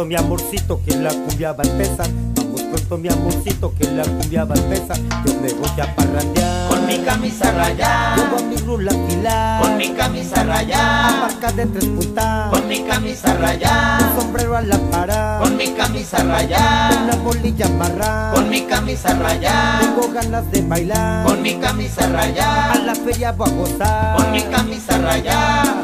pronto, 0.00 0.06
mi 0.06 0.14
amorcito, 0.16 0.80
que 0.86 0.96
la 0.96 1.10
cumbia 1.10 1.52
va 1.52 1.62
a 1.64 1.68
empezar. 1.68 2.08
Vamos 2.34 2.62
pronto, 2.62 2.98
mi 2.98 3.08
amorcito, 3.08 3.74
que 3.78 3.84
la 3.90 4.02
cumbia 4.04 4.44
va 4.44 4.54
a 4.54 4.58
empezar. 4.58 4.96
Yo 5.26 5.34
me 5.40 5.52
voy 5.52 5.80
a 5.80 5.94
parrandear. 5.94 6.68
Con 6.68 6.86
mi 6.86 6.98
camisa 6.98 7.50
rayada, 7.52 8.16
Llevo 8.16 8.36
a 8.38 8.42
mi 8.42 8.56
rula 8.56 8.92
filar. 9.08 9.62
con 9.62 9.76
mi 9.76 9.88
camisa 9.90 10.40
A 10.40 10.44
rayada, 10.44 11.20
marca 11.20 11.52
de 11.52 11.66
tres 11.66 11.84
puntas. 11.84 12.50
con 12.50 12.68
mi 12.68 12.82
camisa 12.84 13.34
rayada, 13.34 13.98
Un 14.14 14.20
sombrero 14.20 14.56
a 14.56 14.62
la 14.62 14.78
para. 14.90 15.38
con 15.42 15.56
mi 15.56 15.68
camisa 15.72 16.22
rayada, 16.24 17.04
Una 17.04 17.16
bolilla 17.16 17.66
amarrada. 17.66 18.32
con 18.34 18.48
mi 18.48 18.60
camisa 18.62 19.14
rayada, 19.14 19.80
Tengo 19.80 20.08
ganas 20.12 20.50
de 20.50 20.62
bailar. 20.62 21.26
con 21.26 21.42
mi 21.42 21.54
camisa 21.58 22.04
A 22.04 22.08
rayada, 22.08 22.74
la 22.86 22.94
feria 22.94 23.32
voy 23.32 23.48
a 23.48 23.52
gozar. 23.52 24.16
con 24.16 24.32
mi 24.32 24.42
camisa 24.42 24.98
rayada. 24.98 25.79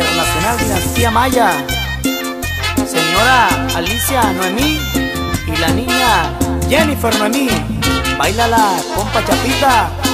Internacional 0.00 0.56
Dinastía 0.58 1.10
Maya, 1.10 1.52
señora 2.86 3.48
Alicia 3.76 4.32
Noemí 4.32 4.80
y 5.46 5.56
la 5.58 5.68
niña 5.68 6.32
Jennifer 6.70 7.14
Noemí. 7.18 7.48
Bailala, 8.16 8.76
compa 8.96 9.22
Chapita. 9.22 10.09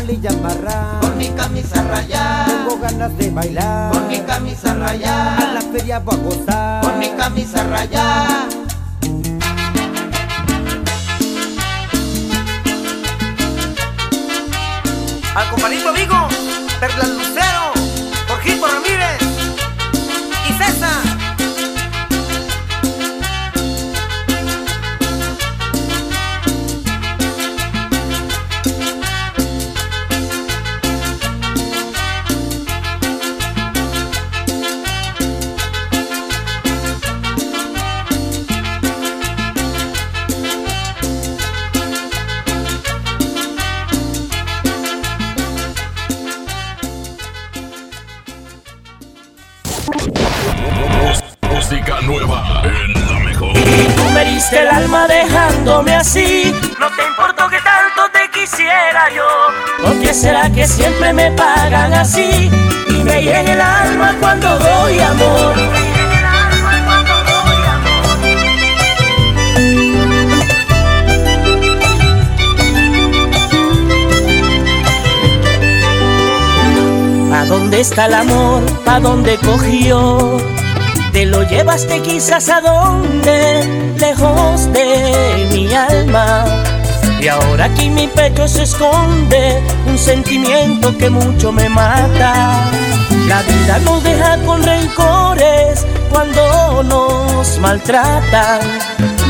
Amarrada. 0.00 1.00
con 1.00 1.16
mi 1.18 1.28
camisa 1.30 1.82
rayada, 1.82 2.46
Tengo 2.46 2.78
ganas 2.80 3.16
de 3.16 3.30
bailar. 3.30 3.92
con 3.92 4.08
mi 4.08 4.18
camisa 4.20 4.70
A 4.72 4.74
rayada, 4.74 5.52
la 5.54 5.60
feria 5.60 5.98
voy 6.00 6.14
a 6.14 6.18
gozar. 6.18 6.80
con 6.84 6.98
mi 6.98 7.08
camisa 7.10 7.62
rayada. 7.64 8.48
Al 15.34 15.48
compadrito 15.50 15.88
amigo, 15.88 16.28
Perla 16.80 17.04
dejándome 55.64 55.94
así. 55.96 56.54
No 56.78 56.88
te 56.90 57.06
importó 57.06 57.48
que 57.48 57.58
tanto 57.60 58.02
te 58.12 58.30
quisiera 58.38 59.08
yo. 59.14 59.26
¿Por 59.82 60.00
qué 60.00 60.12
será 60.12 60.50
que 60.50 60.66
siempre 60.66 61.12
me 61.12 61.30
pagan 61.32 61.92
así? 61.94 62.50
Y 62.88 63.04
me 63.04 63.22
llena 63.22 63.52
el 63.52 63.60
alma 63.60 64.14
cuando 64.20 64.58
doy 64.58 64.98
amor. 65.00 65.54
¿A 77.32 77.44
dónde 77.46 77.80
está 77.80 78.06
el 78.06 78.14
amor? 78.14 78.62
¿A 78.86 79.00
dónde 79.00 79.36
cogió? 79.38 80.53
Te 81.14 81.24
lo 81.26 81.44
llevaste 81.44 82.02
quizás 82.02 82.48
a 82.48 82.60
donde, 82.60 83.94
lejos 83.98 84.70
de 84.72 85.48
mi 85.52 85.72
alma. 85.72 86.44
Y 87.20 87.28
ahora 87.28 87.66
aquí 87.66 87.88
mi 87.88 88.08
pecho 88.08 88.48
se 88.48 88.64
esconde 88.64 89.62
un 89.86 89.96
sentimiento 89.96 90.94
que 90.98 91.08
mucho 91.08 91.52
me 91.52 91.68
mata. 91.68 92.68
La 93.28 93.40
vida 93.42 93.78
nos 93.78 94.02
deja 94.02 94.38
con 94.44 94.62
rencor 94.62 95.24
maltratan. 97.64 98.60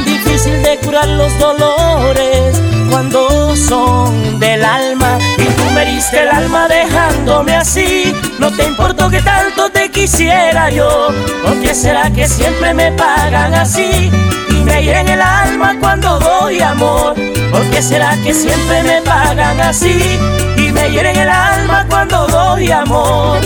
Difícil 0.05 0.61
de 0.65 0.77
curar 0.79 1.07
los 1.07 1.39
dolores 1.39 2.61
cuando 2.91 3.55
son 3.55 4.41
del 4.41 4.65
alma. 4.65 5.19
Y 5.39 5.45
tú 5.45 5.65
me 5.73 5.85
diste 5.87 6.21
el 6.23 6.29
alma 6.29 6.67
dejándome 6.67 7.55
así. 7.55 8.13
No 8.41 8.51
te 8.51 8.65
importó 8.65 9.09
que 9.09 9.23
tanto 9.23 9.71
quisiera 10.05 10.69
yo. 10.69 11.09
¿Por 11.43 11.59
qué 11.63 11.75
será 11.75 12.11
que 12.11 12.29
siempre 12.29 12.75
me 12.75 12.93
pagan 12.93 13.55
así? 13.55 14.11
Y 14.51 14.63
me 14.63 14.83
hieren 14.83 15.09
el 15.09 15.23
alma 15.23 15.77
cuando 15.81 16.19
doy 16.19 16.61
amor. 16.61 17.15
¿Por 17.51 17.63
qué 17.71 17.81
será 17.81 18.15
que 18.23 18.35
siempre 18.35 18.83
me 18.83 19.01
pagan 19.01 19.59
así? 19.63 20.19
Y 20.59 20.73
me 20.73 20.91
hieren 20.91 21.17
el 21.17 21.31
alma 21.31 21.87
cuando 21.89 22.27
doy 22.27 22.71
amor. 22.71 23.39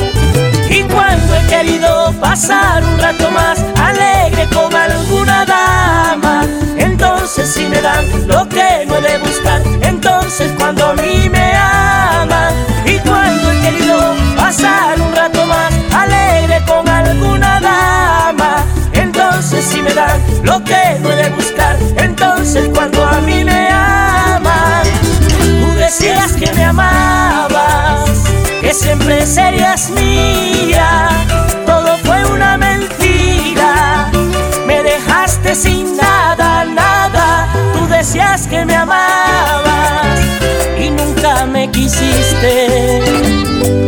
Y 0.68 0.82
cuando 0.82 1.36
he 1.36 1.46
querido 1.46 2.12
pasar 2.20 2.82
un 2.82 2.98
rato 2.98 3.30
más 3.30 3.64
alegre 3.80 4.48
con 4.52 4.74
alguna 4.74 5.44
dama, 5.44 6.44
entonces 6.76 7.54
si 7.54 7.66
me 7.68 7.80
dan 7.80 8.04
lo 8.26 8.48
que 8.48 8.84
no 8.88 8.96
he 8.96 9.02
de 9.02 9.18
buscar, 9.18 9.62
entonces 9.82 10.50
cuando 10.58 10.86
a 10.86 10.94
mí 10.94 11.28
me 11.30 11.52
aman. 11.54 12.52
Y 12.84 12.98
cuando 12.98 13.52
he 13.52 13.60
querido 13.60 14.14
pasar 14.36 15.00
un 15.00 15.14
rato 15.14 15.46
más 15.46 15.77
entonces 19.38 19.64
si 19.66 19.80
me 19.80 19.94
dan 19.94 20.20
lo 20.42 20.64
que 20.64 20.74
de 20.74 21.30
buscar, 21.30 21.76
entonces 21.96 22.68
cuando 22.74 23.06
a 23.06 23.20
mí 23.20 23.44
me 23.44 23.68
aman. 23.70 24.84
Tú 25.60 25.72
decías 25.78 26.32
que 26.32 26.52
me 26.54 26.64
amabas 26.64 28.10
que 28.60 28.74
siempre 28.74 29.24
serías 29.24 29.90
mía. 29.90 31.08
Todo 31.64 31.96
fue 31.98 32.26
una 32.26 32.58
mentira, 32.58 34.10
me 34.66 34.82
dejaste 34.82 35.54
sin 35.54 35.96
nada, 35.96 36.64
nada. 36.64 37.46
Tú 37.74 37.86
decías 37.86 38.48
que 38.48 38.64
me 38.64 38.74
amabas 38.74 40.18
y 40.80 40.90
nunca 40.90 41.46
me 41.46 41.70
quisiste. 41.70 43.87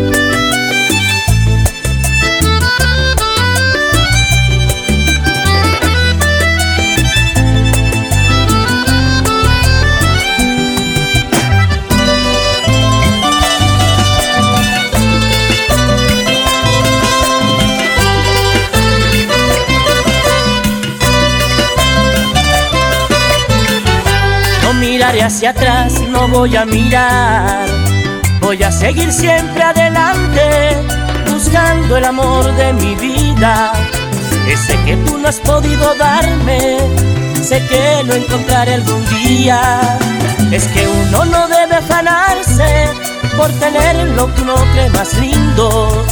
Miraré 25.11 25.23
hacia 25.25 25.51
atrás, 25.51 26.01
no 26.09 26.29
voy 26.29 26.57
a 26.57 26.65
mirar. 26.65 27.67
Voy 28.41 28.63
a 28.63 28.71
seguir 28.71 29.13
siempre 29.13 29.63
adelante, 29.63 30.77
buscando 31.33 31.97
el 31.97 32.05
amor 32.05 32.45
de 32.55 32.73
mi 32.75 32.95
vida. 32.95 33.73
Ese 34.47 34.77
que 34.85 34.97
tú 34.99 35.19
no 35.19 35.29
has 35.29 35.41
podido 35.41 35.95
darme, 35.97 36.79
sé 37.43 37.61
que 37.67 38.05
lo 38.05 38.15
encontraré 38.15 38.75
algún 38.75 39.05
día. 39.07 39.81
Es 40.53 40.67
que 40.69 40.87
uno 40.87 41.25
no 41.25 41.49
debe 41.49 41.77
afanarse 41.77 42.87
por 43.37 43.51
tener 43.59 43.97
lo 44.17 44.33
que 44.33 44.43
uno 44.43 44.55
cree 44.73 44.91
más 44.91 45.15
lindo. 45.15 46.05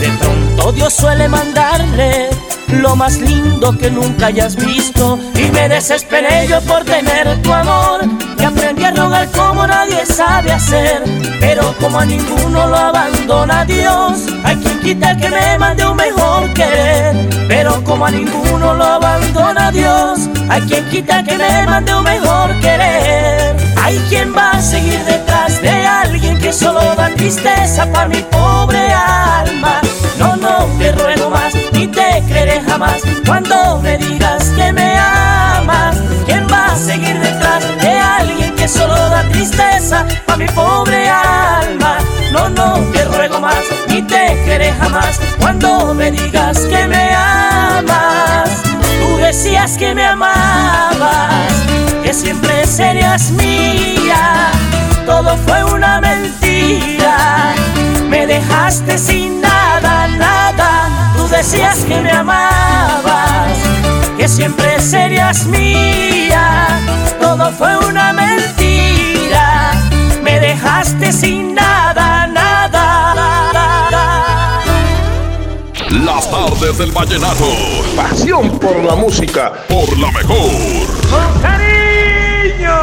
De 0.00 0.08
pronto 0.20 0.72
Dios 0.72 0.94
suele 0.94 1.28
mandarle 1.28 2.30
lo 2.68 2.96
más 2.96 3.18
lindo 3.18 3.76
que 3.76 3.90
nunca 3.90 4.26
hayas 4.26 4.56
visto. 4.56 5.18
Y 5.34 5.50
me 5.50 5.68
desesperé 5.68 6.46
yo 6.48 6.60
por 6.62 6.84
tener 6.84 7.40
tu 7.42 7.52
amor. 7.52 8.00
Y 8.38 8.44
aprendí 8.44 8.84
a 8.84 8.90
rogar 8.92 9.30
como 9.30 9.66
nadie 9.66 10.04
sabe 10.06 10.52
hacer. 10.52 11.02
Pero 11.40 11.74
como 11.80 12.00
a 12.00 12.04
ninguno 12.04 12.66
lo 12.66 12.76
abandona 12.76 13.64
Dios, 13.64 14.26
hay 14.44 14.56
quien 14.56 14.80
quita 14.80 15.16
que 15.16 15.28
me 15.28 15.58
mande 15.58 15.86
un 15.86 15.96
mejor 15.96 16.52
querer. 16.54 17.28
Pero 17.48 17.82
como 17.84 18.06
a 18.06 18.10
ninguno 18.10 18.74
lo 18.74 18.84
abandona 18.84 19.70
Dios, 19.70 20.28
hay 20.48 20.62
quien 20.62 20.88
quita 20.88 21.22
que 21.24 21.38
me 21.38 21.66
mande 21.66 21.94
un 21.94 22.04
mejor 22.04 22.58
querer. 22.60 23.56
Hay 23.82 23.98
quien 24.08 24.36
va 24.36 24.50
a 24.50 24.60
seguir 24.62 25.02
detrás 25.04 25.62
de 25.62 25.70
alguien 25.70 26.38
que 26.38 26.52
solo 26.52 26.80
da 26.94 27.08
tristeza 27.14 27.90
para 27.90 28.08
mi 28.08 28.22
pobre 28.22 28.92
alma. 28.92 29.80
No, 30.18 30.36
no 30.36 30.66
te 30.78 30.92
ruego 30.92 31.30
más, 31.30 31.54
ni 31.78 31.86
te 31.86 32.24
creeré 32.26 32.60
jamás 32.60 33.02
cuando 33.24 33.80
me 33.80 33.96
digas 33.98 34.50
que 34.56 34.72
me 34.72 34.98
amas. 34.98 35.96
¿Quién 36.26 36.44
va 36.52 36.72
a 36.72 36.76
seguir 36.76 37.18
detrás 37.20 37.62
de 37.80 37.90
alguien 37.90 38.54
que 38.56 38.66
solo 38.66 38.94
da 38.94 39.22
tristeza 39.28 40.04
para 40.26 40.38
mi 40.38 40.48
pobre 40.48 41.08
alma? 41.08 41.98
No, 42.32 42.48
no 42.48 42.74
te 42.92 43.04
ruego 43.04 43.40
más, 43.40 43.64
ni 43.88 44.02
te 44.02 44.42
creeré 44.44 44.72
jamás 44.72 45.20
cuando 45.38 45.94
me 45.94 46.10
digas 46.10 46.58
que 46.66 46.86
me 46.88 47.14
amas. 47.14 48.62
Tú 49.00 49.16
decías 49.18 49.78
que 49.78 49.94
me 49.94 50.04
amabas, 50.04 51.52
que 52.02 52.12
siempre 52.12 52.66
serías 52.66 53.30
mía. 53.30 54.50
Todo 55.06 55.36
fue 55.46 55.62
una 55.64 56.00
mentira, 56.00 57.54
me 58.08 58.26
dejaste 58.26 58.98
sin 58.98 59.40
nada, 59.40 60.07
decías 61.38 61.84
que 61.84 62.00
me 62.00 62.10
amabas, 62.10 63.56
que 64.16 64.26
siempre 64.26 64.80
serías 64.80 65.46
mía. 65.46 66.80
Todo 67.20 67.52
fue 67.52 67.76
una 67.86 68.12
mentira, 68.12 69.72
me 70.20 70.40
dejaste 70.40 71.12
sin 71.12 71.54
nada, 71.54 72.26
nada. 72.26 72.86
Las 76.04 76.28
tardes 76.28 76.78
del 76.78 76.90
vallenato. 76.90 77.46
Pasión 77.94 78.58
por 78.58 78.82
la 78.82 78.96
música. 78.96 79.52
Por 79.68 79.96
la 79.98 80.10
mejor. 80.10 80.50
¡Con 81.10 81.40
cariño! 81.40 82.78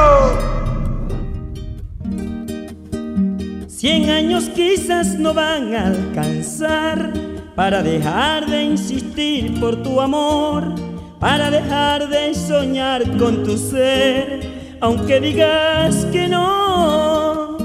Cien 3.68 4.10
años 4.10 4.46
quizás 4.56 5.08
no 5.20 5.34
van 5.34 5.76
a 5.76 5.88
alcanzar 5.88 7.35
para 7.56 7.82
dejar 7.82 8.46
de 8.48 8.64
insistir 8.64 9.60
por 9.60 9.82
tu 9.82 10.02
amor, 10.02 10.76
para 11.20 11.50
dejar 11.50 12.10
de 12.10 12.36
soñar 12.36 13.18
con 13.18 13.44
tu 13.44 13.58
ser, 13.58 14.78
aunque 14.82 15.22
digas 15.22 16.06
que 16.12 16.28
no. 16.28 17.58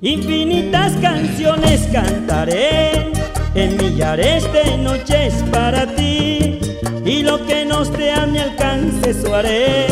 Infinitas 0.00 0.92
canciones 1.00 1.88
cantaré 1.92 3.12
en 3.54 3.76
millares 3.76 4.50
de 4.52 4.78
noches 4.78 5.34
para 5.52 5.86
ti 5.94 6.58
y 7.04 7.22
lo 7.22 7.46
que 7.46 7.64
no 7.64 7.82
esté 7.82 8.10
a 8.10 8.26
mi 8.26 8.38
alcance 8.38 9.10
eso 9.10 9.34
haré 9.34 9.86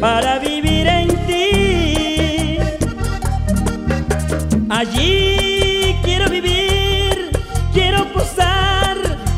para 0.00 0.38
vivir 0.38 0.86
en 0.86 1.08
ti. 1.26 2.58
Allí 4.68 5.69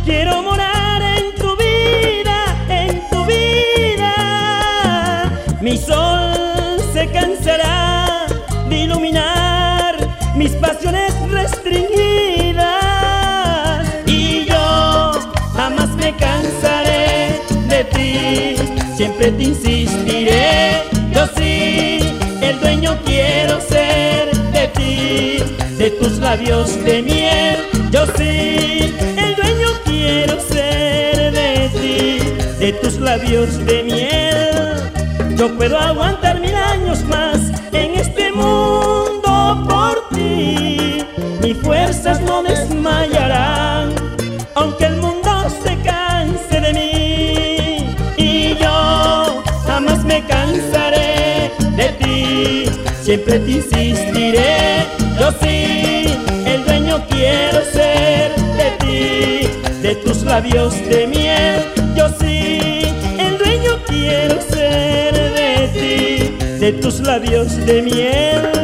quiero 0.04 0.42
morar 0.42 1.00
en 1.02 1.34
tu 1.36 1.56
vida, 1.56 2.44
en 2.68 3.00
tu 3.10 3.24
vida. 3.24 5.32
Mi 5.60 5.76
sol 5.76 6.80
se 6.92 7.08
cansará 7.10 8.26
de 8.68 8.76
iluminar 8.76 9.96
mis 10.34 10.52
pasiones 10.52 11.12
restringidas. 11.30 13.86
Y 14.06 14.46
yo 14.46 15.12
jamás 15.54 15.90
me 15.96 16.14
cansaré 16.16 17.40
de 17.68 17.84
ti, 17.84 18.56
siempre 18.96 19.30
te 19.32 19.42
insistiré, 19.44 20.82
yo 21.14 21.26
sí, 21.36 22.00
el 22.40 22.58
dueño 22.60 22.98
quiero 23.04 23.60
ser 23.60 24.34
de 24.52 24.68
ti, 24.68 25.36
de 25.76 25.90
tus 25.90 26.18
labios 26.18 26.82
de 26.84 27.02
miel, 27.02 27.11
labios 33.32 33.64
de 33.64 33.82
miel. 33.82 35.36
Yo 35.36 35.56
puedo 35.56 35.78
aguantar 35.78 36.38
mil 36.40 36.54
años 36.54 37.02
más 37.04 37.38
en 37.72 37.94
este 37.94 38.30
mundo 38.32 39.66
por 39.68 40.08
ti. 40.14 40.98
Mis 41.40 41.56
fuerzas 41.58 42.20
no 42.20 42.42
desmayarán, 42.42 43.94
aunque 44.54 44.84
el 44.84 44.96
mundo 44.96 45.30
se 45.64 45.76
canse 45.82 46.60
de 46.60 46.72
mí. 46.74 47.96
Y 48.18 48.54
yo 48.56 49.42
jamás 49.66 50.04
me 50.04 50.22
cansaré 50.26 51.52
de 51.76 51.88
ti, 52.00 52.64
siempre 53.02 53.38
te 53.38 53.50
insistiré. 53.50 54.86
Yo 55.18 55.30
sí, 55.40 56.18
el 56.44 56.64
dueño 56.66 57.02
quiero 57.08 57.64
ser 57.72 58.34
de 58.60 58.70
ti, 58.80 59.48
de 59.80 59.94
tus 60.04 60.22
labios 60.22 60.74
de 60.86 61.06
miel. 61.06 61.11
De 66.62 66.72
tus 66.74 67.00
labios 67.00 67.56
de 67.66 67.82
miel. 67.82 68.62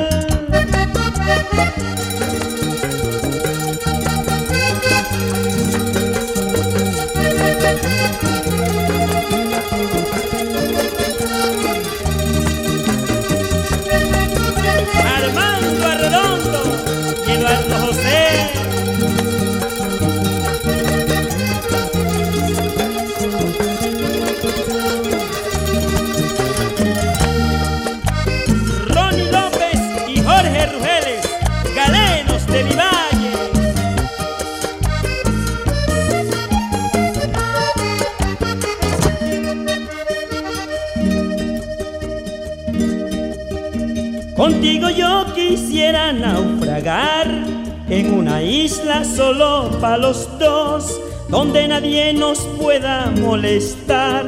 Solo 49.78 49.80
para 49.80 49.96
los 49.98 50.38
dos, 50.38 51.00
donde 51.28 51.68
nadie 51.68 52.12
nos 52.12 52.38
pueda 52.60 53.10
molestar, 53.20 54.24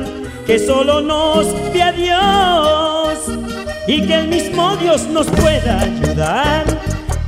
que 0.47 0.59
solo 0.59 1.00
nos 1.00 1.47
vea 1.73 1.92
Dios 1.92 3.19
y 3.87 4.02
que 4.07 4.14
el 4.14 4.28
mismo 4.28 4.76
Dios 4.76 5.07
nos 5.07 5.26
pueda 5.28 5.80
ayudar 5.80 6.64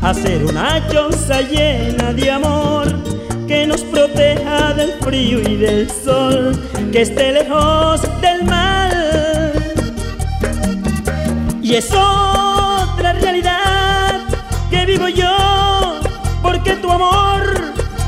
a 0.00 0.10
hacer 0.10 0.44
una 0.44 0.86
choza 0.88 1.40
llena 1.42 2.12
de 2.12 2.30
amor 2.30 2.86
que 3.46 3.66
nos 3.66 3.82
proteja 3.82 4.74
del 4.74 4.92
frío 5.00 5.40
y 5.40 5.56
del 5.56 5.90
sol, 5.90 6.52
que 6.92 7.02
esté 7.02 7.32
lejos 7.32 8.02
del 8.20 8.44
mal. 8.44 9.52
Y 11.62 11.74
eso 11.76 12.22
realidad 13.20 14.20
que 14.70 14.86
vivo 14.86 15.08
yo, 15.08 16.00
porque 16.42 16.76
tu 16.76 16.90
amor 16.90 17.31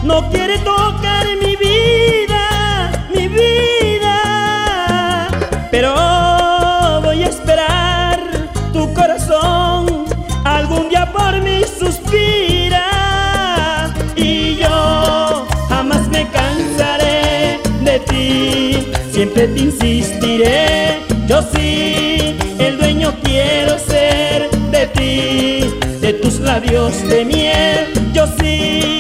no 0.05 0.29
quiere 0.31 0.59
tocar 0.59 1.27
mi 1.41 1.57
vida, 1.57 3.07
mi 3.15 3.27
vida. 3.27 5.29
Pero 5.71 5.95
voy 7.03 7.25
a 7.25 7.29
esperar 7.29 8.21
tu 8.73 8.93
corazón, 8.93 10.05
algún 10.45 10.91
día 10.91 11.11
por 11.11 11.41
mí 11.41 11.63
suspira. 11.79 12.85
Y 14.15 14.57
yo 14.57 15.47
jamás 15.69 16.07
me 16.09 16.29
cansaré 16.29 17.61
de 17.81 17.99
ti, 18.01 18.93
siempre 19.11 19.49
te 19.49 19.61
insistiré. 19.61 21.01
Yo 21.27 21.41
sí, 21.55 22.37
el 22.59 22.77
dueño 22.79 23.15
quiero 23.23 23.79
ser 23.79 24.51
de 24.71 24.87
ti, 24.89 25.75
de 26.01 26.13
tus 26.13 26.41
labios 26.41 27.03
de 27.09 27.25
miel. 27.25 27.87
Yo 28.13 28.27
sí, 28.39 28.94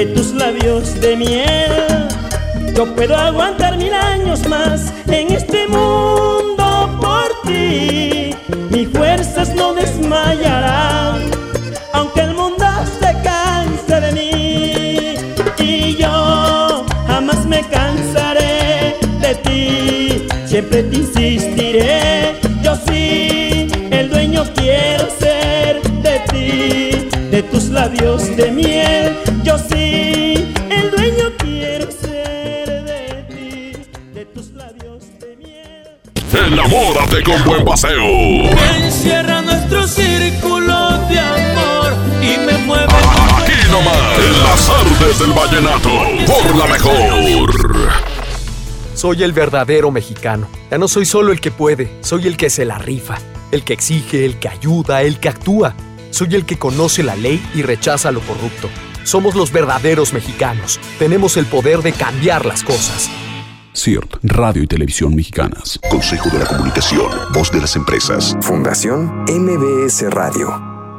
de 0.00 0.06
tus 0.14 0.32
labios 0.32 0.98
de 1.02 1.14
miel. 1.14 2.08
Yo 2.74 2.86
puedo 2.94 3.14
aguantar 3.14 3.76
mil 3.76 3.92
años 3.92 4.48
más 4.48 4.94
en 5.06 5.30
este 5.30 5.68
mundo 5.68 6.98
por 7.02 7.28
ti. 7.46 8.34
Mis 8.70 8.88
fuerzas 8.88 9.54
no 9.54 9.74
desmayarán, 9.74 11.20
aunque 11.92 12.20
el 12.22 12.34
mundo 12.34 12.64
se 12.98 13.10
canse 13.22 14.00
de 14.00 14.12
mí. 14.18 15.14
Y 15.58 15.96
yo 15.96 16.86
jamás 17.06 17.44
me 17.44 17.60
cansaré 17.68 18.96
de 19.20 19.34
ti, 19.44 20.26
siempre 20.46 20.82
te 20.84 20.96
insistiré. 20.96 22.40
Yo 22.62 22.74
sí, 22.88 23.68
el 23.90 24.08
dueño 24.08 24.44
quiero 24.54 25.04
ser 25.18 25.82
de 26.06 26.16
ti, 26.30 27.08
de 27.30 27.42
tus 27.42 27.64
labios 27.68 28.34
de 28.34 28.50
miel. 28.50 28.59
Con 37.10 37.44
buen 37.44 37.64
paseo. 37.64 38.06
Encierra 38.78 39.42
nuestro 39.42 39.86
círculo 39.86 40.96
de 41.08 41.18
amor 41.18 41.92
y 42.22 42.38
me 42.38 42.56
mueve. 42.58 42.86
Aquí 42.86 43.52
nomás, 43.70 44.18
en 44.18 44.42
las 44.42 44.70
artes 44.70 45.18
del 45.18 45.32
vallenato, 45.32 45.90
por 46.26 46.56
la 46.56 46.66
mejor. 46.66 47.92
Soy 48.94 49.22
el 49.24 49.32
verdadero 49.32 49.90
mexicano. 49.90 50.48
Ya 50.70 50.78
no 50.78 50.86
soy 50.88 51.04
solo 51.04 51.32
el 51.32 51.40
que 51.40 51.50
puede, 51.50 51.92
soy 52.00 52.26
el 52.28 52.36
que 52.36 52.48
se 52.48 52.64
la 52.64 52.78
rifa, 52.78 53.18
el 53.50 53.64
que 53.64 53.74
exige, 53.74 54.24
el 54.24 54.38
que 54.38 54.48
ayuda, 54.48 55.02
el 55.02 55.18
que 55.18 55.28
actúa. 55.28 55.74
Soy 56.12 56.36
el 56.36 56.46
que 56.46 56.58
conoce 56.58 57.02
la 57.02 57.16
ley 57.16 57.44
y 57.54 57.62
rechaza 57.62 58.12
lo 58.12 58.20
corrupto. 58.20 58.70
Somos 59.04 59.34
los 59.34 59.52
verdaderos 59.52 60.12
mexicanos. 60.12 60.78
Tenemos 60.98 61.36
el 61.36 61.46
poder 61.46 61.82
de 61.82 61.92
cambiar 61.92 62.46
las 62.46 62.62
cosas. 62.62 63.10
CIRT, 63.80 64.18
Radio 64.24 64.62
y 64.62 64.66
Televisión 64.66 65.14
Mexicanas. 65.14 65.80
Consejo 65.90 66.28
de 66.28 66.40
la 66.40 66.44
Comunicación, 66.44 67.10
Voz 67.32 67.50
de 67.50 67.62
las 67.62 67.76
Empresas. 67.76 68.36
Fundación 68.42 69.24
MBS 69.24 70.02
Radio. 70.10 70.50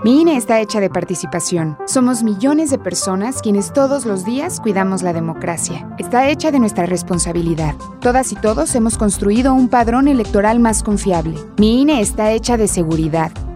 Mi 0.03 0.21
INE 0.21 0.35
está 0.35 0.59
hecha 0.59 0.79
de 0.79 0.89
participación. 0.89 1.77
Somos 1.85 2.23
millones 2.23 2.71
de 2.71 2.79
personas 2.79 3.43
quienes 3.43 3.71
todos 3.71 4.07
los 4.07 4.25
días 4.25 4.59
cuidamos 4.59 5.03
la 5.03 5.13
democracia. 5.13 5.88
Está 6.00 6.27
hecha 6.31 6.50
de 6.50 6.57
nuestra 6.57 6.88
responsabilidad. 6.88 7.75
Todas 8.00 8.31
y 8.31 8.35
todos 8.35 8.73
hemos 8.73 8.97
construido 8.97 9.53
un 9.53 9.69
padrón 9.69 10.07
electoral 10.07 10.59
más 10.59 10.81
confiable. 10.81 11.38
Mi 11.59 11.81
INE 11.83 12.01
está 12.01 12.31
hecha 12.31 12.57
de 12.57 12.67
seguridad. 12.67 13.31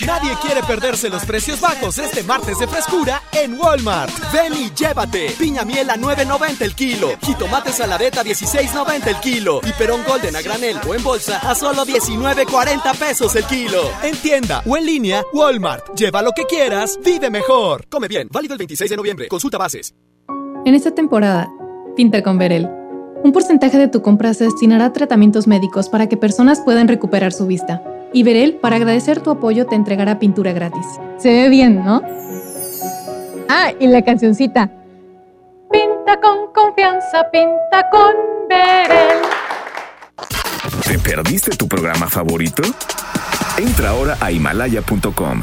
Nadie 0.00 0.32
quiere 0.42 0.60
perderse 0.66 1.08
los 1.08 1.24
precios 1.24 1.60
bajos 1.60 1.98
este 1.98 2.24
martes 2.24 2.58
de 2.58 2.66
frescura 2.66 3.22
en 3.32 3.54
Walmart. 3.58 4.10
Ven 4.32 4.52
y 4.52 4.70
llévate. 4.74 5.30
Piña 5.38 5.64
miel 5.64 5.88
a 5.88 5.96
9.90 5.96 6.62
el 6.62 6.74
kilo. 6.74 7.10
Jitomate 7.22 7.70
saladeta 7.70 8.22
a 8.22 8.24
16.90 8.24 9.06
el 9.06 9.16
kilo. 9.20 9.60
Y 9.64 9.72
perón 9.72 10.00
golden 10.06 10.34
a 10.34 10.42
granel 10.42 10.78
o 10.88 10.94
en 10.96 11.02
bolsa 11.02 11.38
a 11.38 11.54
solo 11.54 11.86
19.40 11.86 12.96
pesos 12.96 13.36
el 13.36 13.44
kilo. 13.44 13.82
En 14.02 14.16
tienda 14.16 14.62
o 14.66 14.76
en 14.76 14.84
línea, 14.84 15.22
Walmart. 15.32 15.94
Lleva 15.94 16.22
lo 16.22 16.32
que 16.32 16.44
quieras, 16.44 16.98
vive 17.04 17.30
mejor. 17.30 17.86
Come 17.88 18.08
bien. 18.08 18.28
Válido 18.32 18.54
el 18.54 18.58
26 18.58 18.90
de 18.90 18.96
noviembre. 18.96 19.28
Consulta 19.28 19.58
bases. 19.58 19.94
En 20.64 20.74
esta 20.74 20.92
temporada, 20.92 21.48
pinta 21.94 22.20
con 22.22 22.36
Verel. 22.36 22.68
Un 23.22 23.30
porcentaje 23.32 23.78
de 23.78 23.88
tu 23.88 24.02
compra 24.02 24.34
se 24.34 24.44
destinará 24.44 24.86
a 24.86 24.92
tratamientos 24.92 25.46
médicos 25.46 25.88
para 25.88 26.08
que 26.08 26.16
personas 26.16 26.60
puedan 26.60 26.88
recuperar 26.88 27.32
su 27.32 27.46
vista. 27.46 27.80
Y 28.14 28.22
Verel, 28.22 28.54
para 28.54 28.76
agradecer 28.76 29.20
tu 29.20 29.30
apoyo, 29.30 29.66
te 29.66 29.74
entregará 29.74 30.20
pintura 30.20 30.52
gratis. 30.52 30.86
Se 31.18 31.30
ve 31.30 31.48
bien, 31.48 31.84
¿no? 31.84 32.00
Ah, 33.48 33.72
y 33.78 33.88
la 33.88 34.02
cancioncita. 34.02 34.70
Pinta 35.70 36.20
con 36.20 36.52
confianza, 36.54 37.28
pinta 37.32 37.90
con 37.90 38.14
Verel. 38.48 39.18
Te 40.86 40.98
¿Perdiste 41.00 41.56
tu 41.56 41.66
programa 41.66 42.08
favorito? 42.08 42.62
Entra 43.58 43.90
ahora 43.90 44.16
a 44.20 44.30
himalaya.com 44.30 45.42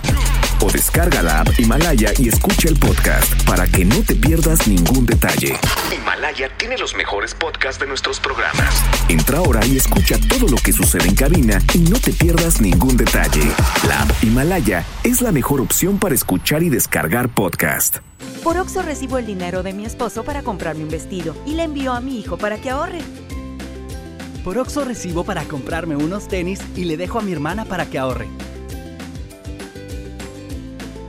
o 0.62 0.72
descarga 0.72 1.22
la 1.22 1.42
app 1.42 1.60
Himalaya 1.60 2.14
y 2.18 2.30
escucha 2.30 2.70
el 2.70 2.78
podcast 2.78 3.44
para 3.46 3.68
que 3.68 3.84
no 3.84 4.02
te 4.04 4.16
pierdas 4.16 4.68
ningún 4.68 5.06
detalle. 5.06 5.58
Himalaya 5.96 6.50
tiene 6.58 6.78
los 6.78 6.96
mejores 6.96 7.34
podcasts 7.34 7.80
de 7.80 7.88
nuestros 7.88 8.20
programas. 8.20 8.84
Entra 9.10 9.40
ahora 9.40 9.66
y 9.66 9.78
escucha 9.78 10.18
todo 10.30 10.48
lo 10.48 10.58
que 10.58 10.74
sucede 10.74 11.08
en 11.08 11.16
cabina 11.16 11.60
y 11.74 11.80
no 11.80 12.00
te 12.00 12.14
pierdas 12.14 12.62
ningún 12.62 12.98
detalle. 12.98 13.52
La 13.88 14.02
app 14.02 14.24
Himalaya 14.24 14.86
es 15.04 15.22
la 15.22 15.32
mejor 15.32 15.62
opción 15.62 15.98
para 15.98 16.16
escuchar 16.16 16.64
y 16.64 16.70
descargar 16.70 17.30
podcast. 17.30 17.98
Por 18.44 18.58
Oxo 18.58 18.82
recibo 18.82 19.18
el 19.18 19.26
dinero 19.26 19.64
de 19.64 19.74
mi 19.74 19.86
esposo 19.86 20.24
para 20.24 20.44
comprarme 20.44 20.84
un 20.84 20.90
vestido 20.90 21.36
y 21.46 21.56
le 21.56 21.64
envío 21.64 21.94
a 21.94 22.02
mi 22.02 22.20
hijo 22.20 22.38
para 22.38 22.60
que 22.60 22.70
ahorre. 22.70 23.00
Por 24.44 24.58
Oxo 24.58 24.84
recibo 24.84 25.24
para 25.24 25.44
comprarme 25.44 25.96
unos 25.96 26.28
tenis 26.28 26.60
y 26.76 26.86
le 26.86 26.98
dejo 26.98 27.20
a 27.20 27.22
mi 27.22 27.32
hermana 27.32 27.66
para 27.66 27.86
que 27.86 28.00
ahorre. 28.00 28.28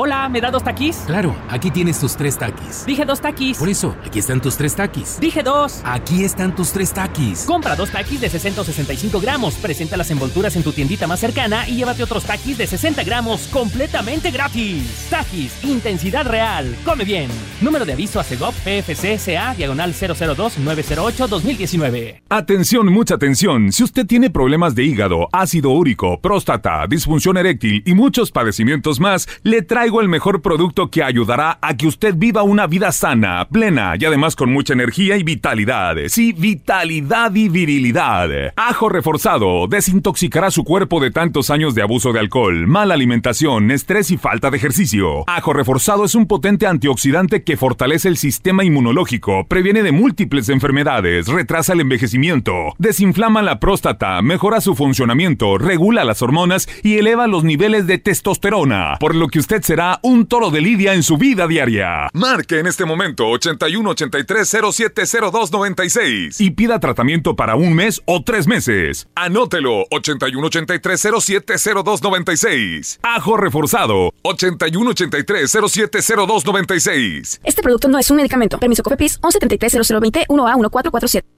Hola, 0.00 0.28
¿me 0.28 0.40
da 0.40 0.52
dos 0.52 0.62
taquis? 0.62 0.98
Claro, 1.06 1.34
aquí 1.48 1.72
tienes 1.72 1.98
tus 1.98 2.16
tres 2.16 2.38
taquis. 2.38 2.86
Dije 2.86 3.04
dos 3.04 3.20
taquis. 3.20 3.58
Por 3.58 3.68
eso, 3.68 3.96
aquí 4.06 4.20
están 4.20 4.40
tus 4.40 4.56
tres 4.56 4.76
taquis. 4.76 5.18
Dije 5.18 5.42
dos. 5.42 5.80
Aquí 5.82 6.22
están 6.22 6.54
tus 6.54 6.70
tres 6.70 6.92
taquis. 6.92 7.44
Compra 7.44 7.74
dos 7.74 7.90
taquis 7.90 8.20
de 8.20 8.28
60 8.28 8.60
o 8.60 8.64
65 8.64 9.18
gramos, 9.18 9.56
presenta 9.56 9.96
las 9.96 10.08
envolturas 10.12 10.54
en 10.54 10.62
tu 10.62 10.70
tiendita 10.70 11.08
más 11.08 11.18
cercana 11.18 11.68
y 11.68 11.74
llévate 11.74 12.04
otros 12.04 12.22
taquis 12.22 12.56
de 12.56 12.68
60 12.68 13.02
gramos 13.02 13.48
completamente 13.48 14.30
gratis. 14.30 15.08
Taquis, 15.10 15.64
intensidad 15.64 16.28
real. 16.28 16.76
Come 16.84 17.02
bien. 17.02 17.28
Número 17.60 17.84
de 17.84 17.94
aviso 17.94 18.20
a 18.20 18.22
CEGOP 18.22 18.54
PFC 18.54 19.18
CA 19.18 19.52
diagonal 19.56 19.94
002-908-2019. 19.94 22.20
Atención, 22.28 22.86
mucha 22.86 23.16
atención. 23.16 23.72
Si 23.72 23.82
usted 23.82 24.06
tiene 24.06 24.30
problemas 24.30 24.76
de 24.76 24.84
hígado, 24.84 25.28
ácido 25.32 25.70
úrico, 25.70 26.20
próstata, 26.20 26.86
disfunción 26.88 27.36
eréctil 27.36 27.82
y 27.84 27.94
muchos 27.94 28.30
padecimientos 28.30 29.00
más, 29.00 29.26
le 29.42 29.62
el 29.88 30.08
mejor 30.08 30.42
producto 30.42 30.90
que 30.90 31.02
ayudará 31.02 31.58
a 31.62 31.76
que 31.76 31.86
usted 31.86 32.14
viva 32.16 32.42
una 32.42 32.66
vida 32.66 32.92
sana, 32.92 33.48
plena 33.50 33.94
y 33.98 34.04
además 34.04 34.36
con 34.36 34.52
mucha 34.52 34.74
energía 34.74 35.16
y 35.16 35.22
vitalidad. 35.22 35.96
Sí, 36.08 36.32
vitalidad 36.32 37.34
y 37.34 37.48
virilidad. 37.48 38.28
Ajo 38.54 38.90
reforzado 38.90 39.66
desintoxicará 39.66 40.50
su 40.50 40.62
cuerpo 40.62 41.00
de 41.00 41.10
tantos 41.10 41.48
años 41.48 41.74
de 41.74 41.82
abuso 41.82 42.12
de 42.12 42.20
alcohol, 42.20 42.66
mala 42.66 42.94
alimentación, 42.94 43.70
estrés 43.70 44.10
y 44.10 44.18
falta 44.18 44.50
de 44.50 44.58
ejercicio. 44.58 45.24
Ajo 45.26 45.54
reforzado 45.54 46.04
es 46.04 46.14
un 46.14 46.26
potente 46.26 46.66
antioxidante 46.66 47.42
que 47.42 47.56
fortalece 47.56 48.08
el 48.08 48.18
sistema 48.18 48.64
inmunológico, 48.64 49.46
previene 49.48 49.82
de 49.82 49.92
múltiples 49.92 50.50
enfermedades, 50.50 51.28
retrasa 51.28 51.72
el 51.72 51.80
envejecimiento, 51.80 52.52
desinflama 52.76 53.40
la 53.40 53.58
próstata, 53.58 54.20
mejora 54.20 54.60
su 54.60 54.74
funcionamiento, 54.74 55.56
regula 55.56 56.04
las 56.04 56.20
hormonas 56.20 56.68
y 56.82 56.98
eleva 56.98 57.26
los 57.26 57.42
niveles 57.42 57.86
de 57.86 57.96
testosterona, 57.96 58.96
por 59.00 59.14
lo 59.14 59.28
que 59.28 59.38
usted 59.38 59.62
será 59.62 59.77
un 60.02 60.26
toro 60.26 60.50
de 60.50 60.60
lidia 60.60 60.94
en 60.94 61.02
su 61.04 61.16
vida 61.16 61.46
diaria. 61.46 62.08
Marque 62.12 62.58
en 62.58 62.66
este 62.66 62.84
momento 62.84 63.28
81 63.28 63.90
83 63.90 64.48
0702 64.72 65.52
96 65.52 66.40
y 66.40 66.50
pida 66.50 66.80
tratamiento 66.80 67.36
para 67.36 67.54
un 67.54 67.74
mes 67.74 68.02
o 68.04 68.22
tres 68.24 68.48
meses. 68.48 69.06
Anótelo 69.14 69.84
81 69.90 70.46
83 70.46 71.00
0702 71.00 72.02
96. 72.02 73.00
Ajo 73.02 73.36
reforzado 73.36 74.12
81 74.22 74.90
83 74.90 75.50
0702 75.50 76.44
96. 76.44 77.40
Este 77.44 77.62
producto 77.62 77.88
no 77.88 77.98
es 77.98 78.10
un 78.10 78.16
medicamento. 78.16 78.58
Permiso 78.58 78.82
COFEPRIS 78.82 79.20
1173 79.22 79.86
0020 79.86 80.26
1A 80.28 80.56
1447. 80.56 81.37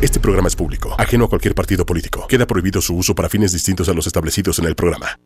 Este 0.00 0.18
programa 0.18 0.48
es 0.48 0.56
público, 0.56 0.94
ajeno 0.96 1.26
a 1.26 1.28
cualquier 1.28 1.54
partido 1.54 1.84
político. 1.84 2.26
Queda 2.26 2.46
prohibido 2.46 2.80
su 2.80 2.96
uso 2.96 3.14
para 3.14 3.28
fines 3.28 3.52
distintos 3.52 3.86
a 3.90 3.92
los 3.92 4.06
establecidos 4.06 4.58
en 4.58 4.64
el 4.64 4.74
programa. 4.74 5.18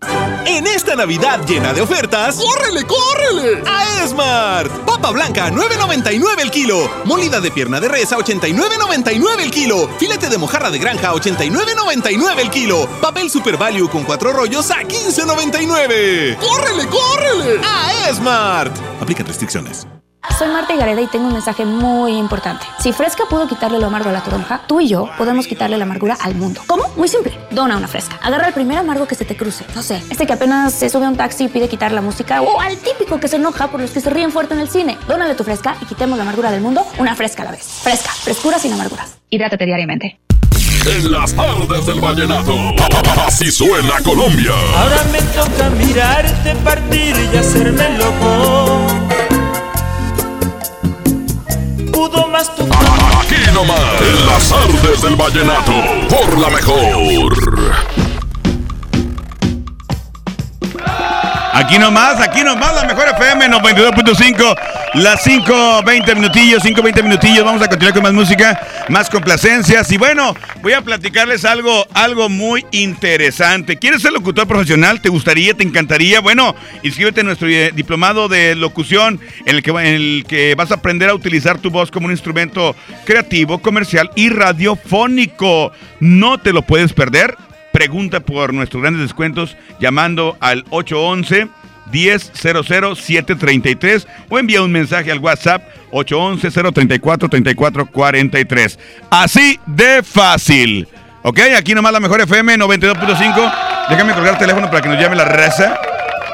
En 0.47 0.67
esta 0.67 0.97
Navidad 0.97 1.47
llena 1.47 1.73
de 1.73 1.81
ofertas, 1.81 2.35
¡córrele, 2.35 2.85
córrele! 2.85 3.63
A 3.69 4.05
Esmart. 4.05 4.73
Papa 4.85 5.13
blanca, 5.13 5.49
9.99 5.51 6.41
el 6.43 6.51
kilo. 6.51 6.91
Molida 7.05 7.41
de 7.41 7.53
pierna 7.53 7.79
de 7.79 7.87
res 7.87 8.13
a 8.13 8.19
89.99 8.19 9.41
el 9.43 9.51
kilo. 9.53 9.89
Filete 10.01 10.29
de 10.29 10.39
mojarra 10.39 10.71
de 10.71 10.79
granja 10.81 11.11
a 11.11 11.15
89.99 11.15 12.39
el 12.41 12.51
kilo. 12.51 12.89
Papel 13.01 13.31
Super 13.31 13.57
Value 13.57 13.89
con 13.89 14.03
cuatro 14.03 14.33
rollos 14.33 14.73
a 14.73 14.83
15.99. 14.83 16.37
¡Córrele, 16.37 16.89
córrele! 16.89 17.61
A 17.65 18.09
Esmart. 18.11 18.77
Aplican 19.01 19.27
restricciones. 19.27 19.87
Soy 20.39 20.49
Marta 20.49 20.75
Gareda 20.75 21.01
y 21.01 21.07
tengo 21.07 21.27
un 21.27 21.33
mensaje 21.33 21.65
muy 21.65 22.17
importante. 22.17 22.67
Si 22.81 22.93
Fresca 22.93 23.25
pudo 23.31 23.47
quitarle 23.47 23.79
lo 23.79 23.87
amargo 23.87 24.09
a 24.09 24.13
la 24.13 24.21
toronja, 24.21 24.63
tú 24.67 24.81
y 24.81 24.89
yo 24.89 25.09
podemos 25.17 25.47
quitarle 25.47 25.79
la 25.79 25.85
amargura 25.85 26.17
al 26.21 26.35
mundo. 26.35 26.61
¿Cómo? 26.67 26.89
Muy 26.97 27.07
simple. 27.07 27.39
Dona 27.53 27.77
una 27.77 27.87
Fresca. 27.87 28.19
Agarra 28.21 28.49
el 28.49 28.53
primer 28.53 28.79
amargo 28.79 29.07
que 29.07 29.15
se 29.15 29.25
te 29.25 29.37
cruce. 29.37 29.65
No 29.77 29.83
sé, 29.83 30.03
este 30.11 30.27
que 30.27 30.33
apenas 30.33 30.73
se 30.73 30.91
sube 30.91 31.07
a 31.07 31.09
un 31.09 31.17
taxi 31.17 31.45
y 31.45 31.49
pide 31.49 31.69
quitar 31.69 31.93
la 31.93 32.01
música. 32.01 32.43
O 32.43 32.61
al 32.61 32.77
típico 32.79 33.21
que 33.21 33.29
se 33.29 33.37
enoja 33.37 33.69
por 33.69 33.81
los 33.81 33.93
que 33.93 34.01
se 34.01 34.11
ríen 34.11 34.33
fuerte 34.33 34.55
en 34.55 34.61
el 34.61 34.69
cine. 34.69 34.99
Dónale 35.07 35.35
tu 35.35 35.45
Fresca 35.45 35.77
y 35.81 35.85
quitemos 35.85 36.17
la 36.19 36.23
amargura 36.23 36.51
del 36.51 36.63
mundo 36.63 36.85
una 36.99 37.15
Fresca 37.15 37.43
a 37.43 37.45
la 37.47 37.53
vez. 37.53 37.65
Fresca. 37.83 38.11
Frescura 38.11 38.59
sin 38.59 38.73
amarguras. 38.73 39.19
Hidrátate 39.31 39.67
diariamente. 39.67 40.19
En 40.87 41.13
las 41.13 41.33
tardes 41.33 41.87
del 41.87 42.01
vallenato. 42.01 42.55
Así 43.25 43.51
suena 43.51 44.01
Colombia. 44.03 44.53
Ahora 44.77 45.03
me 45.13 45.23
toca 45.23 45.71
mirarte 45.71 46.55
partir 46.57 47.15
y 47.33 47.37
hacerme 47.37 47.97
loco. 47.99 49.24
Pudo 51.95 52.27
más 52.27 52.55
tu 52.57 52.65
Aquí 52.65 53.37
nomás, 53.53 53.79
en 54.01 54.27
las 54.27 54.49
tardes 54.49 55.03
del 55.03 55.15
vallenato, 55.15 55.73
por 56.09 56.39
la 56.39 56.51
mejor. 56.51 57.74
Aquí 61.55 61.79
nomás, 61.79 62.21
aquí 62.21 62.43
nomás, 62.43 62.75
la 62.75 62.85
mejor 62.85 63.07
FM 63.11 63.47
92.5, 63.47 64.57
las 64.95 65.25
5.20 65.25 66.17
minutillos, 66.17 66.65
5.20 66.65 67.05
minutillos, 67.05 67.45
vamos 67.45 67.63
a 67.63 67.69
continuar 67.69 67.95
con 67.95 68.03
más 68.03 68.13
música, 68.13 68.61
más 68.89 69.09
complacencias 69.09 69.93
y 69.93 69.97
bueno, 69.97 70.35
voy 70.63 70.73
a 70.73 70.81
platicarles 70.81 71.45
algo, 71.45 71.87
algo 71.95 72.29
muy 72.29 72.67
interesante. 72.73 73.77
¿Quieres 73.77 74.03
ser 74.03 74.13
locutor 74.13 74.49
profesional? 74.49 75.01
¿Te 75.01 75.11
gustaría? 75.11 75.55
¿Te 75.55 75.63
encantaría? 75.63 76.19
Bueno, 76.19 76.57
inscríbete 76.83 77.21
en 77.21 77.27
nuestro 77.27 77.47
eh, 77.47 77.71
diplomado 77.73 78.27
de 78.27 78.57
locución 78.57 79.21
en 79.47 79.55
el, 79.55 79.63
que, 79.63 79.71
en 79.71 79.79
el 79.79 80.25
que 80.27 80.57
vas 80.57 80.73
a 80.73 80.75
aprender 80.75 81.09
a 81.09 81.15
utilizar 81.15 81.59
tu 81.59 81.71
voz 81.71 81.89
como 81.93 82.07
un 82.07 82.13
instrumento 82.13 82.75
creativo, 83.05 83.59
comercial 83.59 84.11
y 84.17 84.29
radiofónico. 84.29 85.71
No 86.01 86.39
te 86.39 86.53
lo 86.53 86.63
puedes 86.63 86.93
perder. 86.93 87.37
Pregunta 87.75 88.21
por 88.21 88.55
nuestros 88.55 88.83
grandes 88.83 89.03
descuentos 89.03 89.57
llamando 89.81 90.37
al 90.39 90.65
811 90.71 91.49
1000 91.91 92.21
733 92.21 94.07
o 94.29 94.39
envía 94.39 94.63
un 94.63 94.71
mensaje 94.71 95.11
al 95.11 95.19
WhatsApp 95.19 95.61
811 95.91 96.73
034 96.73 97.29
3443. 97.29 98.79
Así 99.11 99.59
de 99.67 100.05
fácil. 100.05 100.87
Ok, 101.23 101.41
aquí 101.59 101.75
nomás 101.75 101.93
la 101.93 101.99
mejor 101.99 102.21
FM 102.21 102.59
92.5. 102.59 103.53
Déjame 103.91 104.15
colgar 104.15 104.35
el 104.35 104.39
teléfono 104.39 104.69
para 104.69 104.81
que 104.81 104.89
nos 104.91 105.01
llame 105.01 105.17
la 105.17 105.25
raza. 105.25 105.77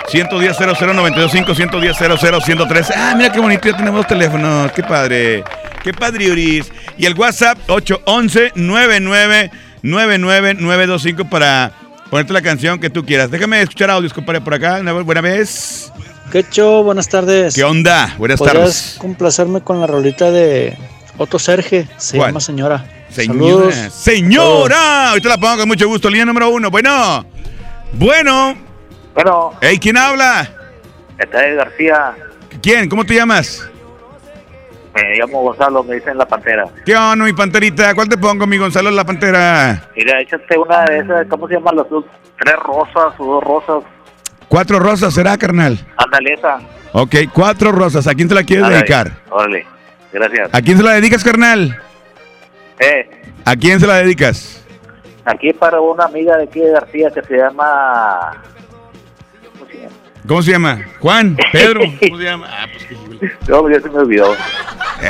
110 0.09 0.59
00925 0.59 1.55
110 1.55 1.97
103 2.45 2.93
Ah, 2.95 3.15
mira 3.17 3.33
qué 3.33 3.41
bonito, 3.41 3.67
ya 3.67 3.79
tenemos 3.79 4.07
teléfonos. 4.07 4.73
Qué 4.73 4.83
padre. 4.83 5.43
Qué 5.83 5.95
padre, 5.95 6.31
Uris. 6.31 6.71
Y 6.99 7.07
el 7.07 7.15
WhatsApp 7.15 7.57
811 7.67 8.53
99 8.57 9.51
99925 9.83 11.29
para 11.29 11.73
ponerte 12.11 12.33
la 12.33 12.43
canción 12.43 12.79
que 12.79 12.91
tú 12.91 13.05
quieras. 13.05 13.31
Déjame 13.31 13.63
escuchar 13.63 13.91
audios, 13.91 14.13
compadre, 14.13 14.41
por 14.41 14.55
acá. 14.55 14.79
Una 14.81 14.93
buena 14.93 15.21
vez. 15.21 15.93
¿Qué 16.31 16.45
show? 16.51 16.83
Buenas 16.85 17.09
tardes. 17.09 17.55
¿Qué 17.55 17.65
onda? 17.65 18.15
Buenas 18.19 18.39
¿Podrías 18.39 18.57
tardes. 18.57 18.97
complacerme 18.99 19.61
con 19.63 19.81
la 19.81 19.87
rolita 19.87 20.31
de 20.31 20.77
Otto 21.19 21.39
Serge? 21.39 21.89
Se 21.97 22.17
¿Cuál? 22.17 22.31
llama 22.31 22.41
Señora. 22.41 22.87
Señora. 23.11 23.73
Saludos. 23.73 23.75
Señora. 23.93 25.09
Ahorita 25.11 25.29
la 25.29 25.39
pongo 25.39 25.59
con 25.59 25.69
mucho 25.69 25.89
gusto. 25.89 26.09
Línea 26.09 26.25
número 26.27 26.49
uno. 26.51 26.71
Bueno. 26.71 27.27
Bueno. 27.95 28.57
Bueno. 29.15 29.55
Hey, 29.61 29.79
¿quién 29.81 29.97
habla? 29.97 30.49
Este 31.19 31.51
es 31.51 31.57
García. 31.57 32.15
¿Quién? 32.63 32.89
¿Cómo 32.89 33.05
te 33.05 33.15
llamas? 33.15 33.69
Me 34.95 35.17
llamo 35.17 35.43
Gonzalo, 35.43 35.85
me 35.85 35.95
dicen 35.97 36.19
la 36.19 36.27
pantera. 36.27 36.65
¿Qué 36.85 36.97
onda, 36.97 37.25
mi 37.25 37.33
panterita? 37.33 37.95
¿Cuál 37.95 38.09
te 38.09 38.19
pongo, 38.19 38.47
mi 38.47 38.59
Gonzalo 38.59 38.91
la 38.91 39.05
pantera? 39.05 39.89
Mira, 39.97 40.21
échate 40.21 40.59
una 40.59 40.85
de 40.85 40.99
esas, 40.99 41.27
¿cómo 41.29 41.47
se 41.47 41.55
llaman 41.55 41.77
las 41.77 41.89
dos? 41.89 42.05
Tres 42.39 42.57
rosas 42.57 43.15
o 43.19 43.25
dos 43.25 43.45
rosas. 43.45 43.85
Cuatro 44.49 44.81
rosas 44.81 45.15
será, 45.15 45.39
carnal. 45.39 45.79
Ándale 45.97 46.33
esa. 46.33 46.59
Ok, 46.93 47.15
cuatro 47.33 47.71
rosas. 47.71 48.07
¿A 48.09 48.15
quién 48.15 48.29
te 48.29 48.35
la 48.35 48.43
quieres 48.43 48.69
dedicar? 48.69 49.13
Órale, 49.31 49.65
gracias. 50.13 50.51
¿A 50.53 50.61
quién 50.61 50.77
se 50.77 50.83
la 50.83 50.93
dedicas, 50.93 51.23
carnal? 51.23 51.81
Eh, 52.81 53.09
¿A 53.45 53.55
quién 53.55 53.79
se 53.79 53.87
la 53.87 53.97
dedicas? 53.97 54.57
aquí 55.25 55.53
para 55.53 55.81
una 55.81 56.05
amiga 56.05 56.37
de 56.37 56.45
aquí 56.45 56.61
de 56.61 56.73
García 56.73 57.11
que 57.11 57.23
se 57.23 57.37
llama... 57.37 58.43
¿Cómo 60.27 60.43
se 60.43 60.53
llama? 60.53 60.85
Juan, 61.01 61.37
Pedro. 61.53 61.81
¿Cómo 62.01 62.19
se 62.19 62.25
llama? 62.25 62.47
Ah, 62.51 62.67
pues 62.71 62.85
qué 62.85 62.97
No, 63.49 63.69
ya 63.71 63.81
se 63.81 63.89
me 63.89 63.99
olvidó. 63.99 64.35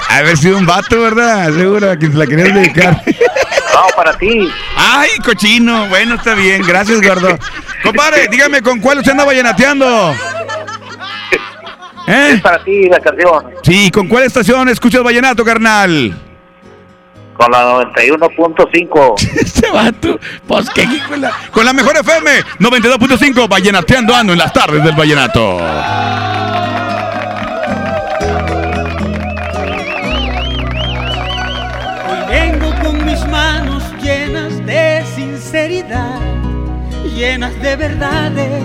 Haber 0.09 0.37
sido 0.37 0.57
un 0.59 0.67
vato, 0.67 1.01
¿verdad? 1.01 1.53
Seguro, 1.55 1.91
a 1.91 1.97
quien 1.97 2.13
se 2.13 2.19
la 2.19 2.27
querías 2.27 2.55
dedicar. 2.55 3.03
No, 3.75 3.87
para 3.97 4.17
ti. 4.19 4.49
Ay, 4.77 5.11
cochino. 5.25 5.87
Bueno, 5.89 6.15
está 6.17 6.35
bien. 6.35 6.63
Gracias, 6.67 7.01
gordo. 7.01 7.39
Compadre, 7.83 8.29
dígame, 8.31 8.61
¿con 8.63 8.81
cuál 8.81 8.99
usted 8.99 9.13
anda 9.13 9.25
vallenateando? 9.25 10.15
¿Eh? 12.07 12.33
Es 12.35 12.41
para 12.41 12.63
ti 12.65 12.89
la 12.89 12.99
canción. 13.01 13.45
Sí, 13.63 13.91
¿con 13.91 14.09
cuál 14.09 14.25
estación 14.25 14.69
escuchas 14.69 15.03
vallenato, 15.03 15.45
carnal? 15.45 16.17
Con 17.35 17.51
la 17.53 17.85
91.5. 17.85 19.15
Este 19.41 19.71
vato, 19.71 20.19
pues 20.47 20.69
qué 20.71 20.83
hijo 20.83 21.13
de 21.13 21.19
la- 21.19 21.33
Con 21.53 21.65
la 21.65 21.73
mejor 21.73 21.97
FM, 21.97 22.31
92.5, 22.59 23.49
vallenateando 23.49 24.15
ando 24.15 24.33
en 24.33 24.39
las 24.41 24.53
tardes 24.53 24.83
del 24.83 24.95
vallenato. 24.95 25.59
Llenas 37.21 37.61
de 37.61 37.77
verdades, 37.77 38.63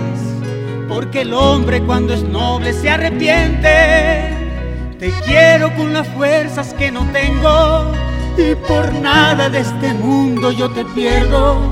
porque 0.88 1.20
el 1.20 1.34
hombre 1.34 1.82
cuando 1.82 2.14
es 2.14 2.22
noble 2.22 2.72
se 2.72 2.88
arrepiente. 2.88 3.68
Te 4.98 5.12
quiero 5.26 5.74
con 5.76 5.92
las 5.92 6.08
fuerzas 6.08 6.72
que 6.72 6.90
no 6.90 7.06
tengo 7.12 7.92
y 8.38 8.54
por 8.66 8.94
nada 8.94 9.50
de 9.50 9.60
este 9.60 9.92
mundo 9.92 10.52
yo 10.52 10.70
te 10.70 10.86
pierdo. 10.86 11.70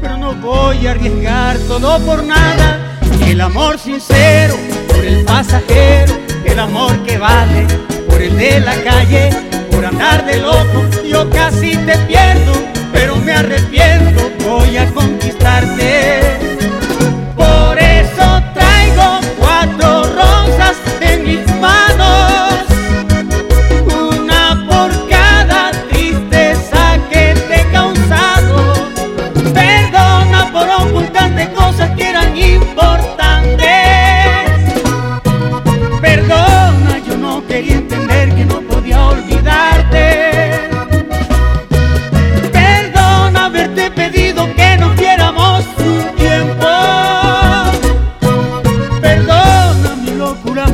Pero 0.00 0.16
no 0.16 0.32
voy 0.36 0.86
a 0.86 0.92
arriesgar 0.92 1.58
todo 1.68 2.00
por 2.00 2.24
nada. 2.24 2.98
El 3.26 3.42
amor 3.42 3.78
sincero 3.78 4.54
por 4.88 5.04
el 5.04 5.26
pasajero, 5.26 6.14
el 6.46 6.58
amor 6.58 7.02
que 7.02 7.18
vale 7.18 7.66
por 8.08 8.22
el 8.22 8.34
de 8.38 8.60
la 8.60 8.76
calle, 8.82 9.28
por 9.70 9.84
andar 9.84 10.24
de 10.24 10.38
loco. 10.38 10.86
Yo 11.06 11.28
casi 11.28 11.76
te 11.76 11.98
pierdo, 12.06 12.52
pero 12.98 13.14
me 13.16 13.32
arrepiento. 13.32 14.30
Voy 14.44 14.76
a 14.76 14.86
conquistarte. 14.92 16.20
Por 17.36 17.78
eso 17.78 18.42
traigo 18.54 19.20
cuatro 19.38 20.02
rosas 20.20 20.76
en 21.00 21.24
mis 21.24 21.46
manos. 21.60 22.77
boulin 50.44 50.67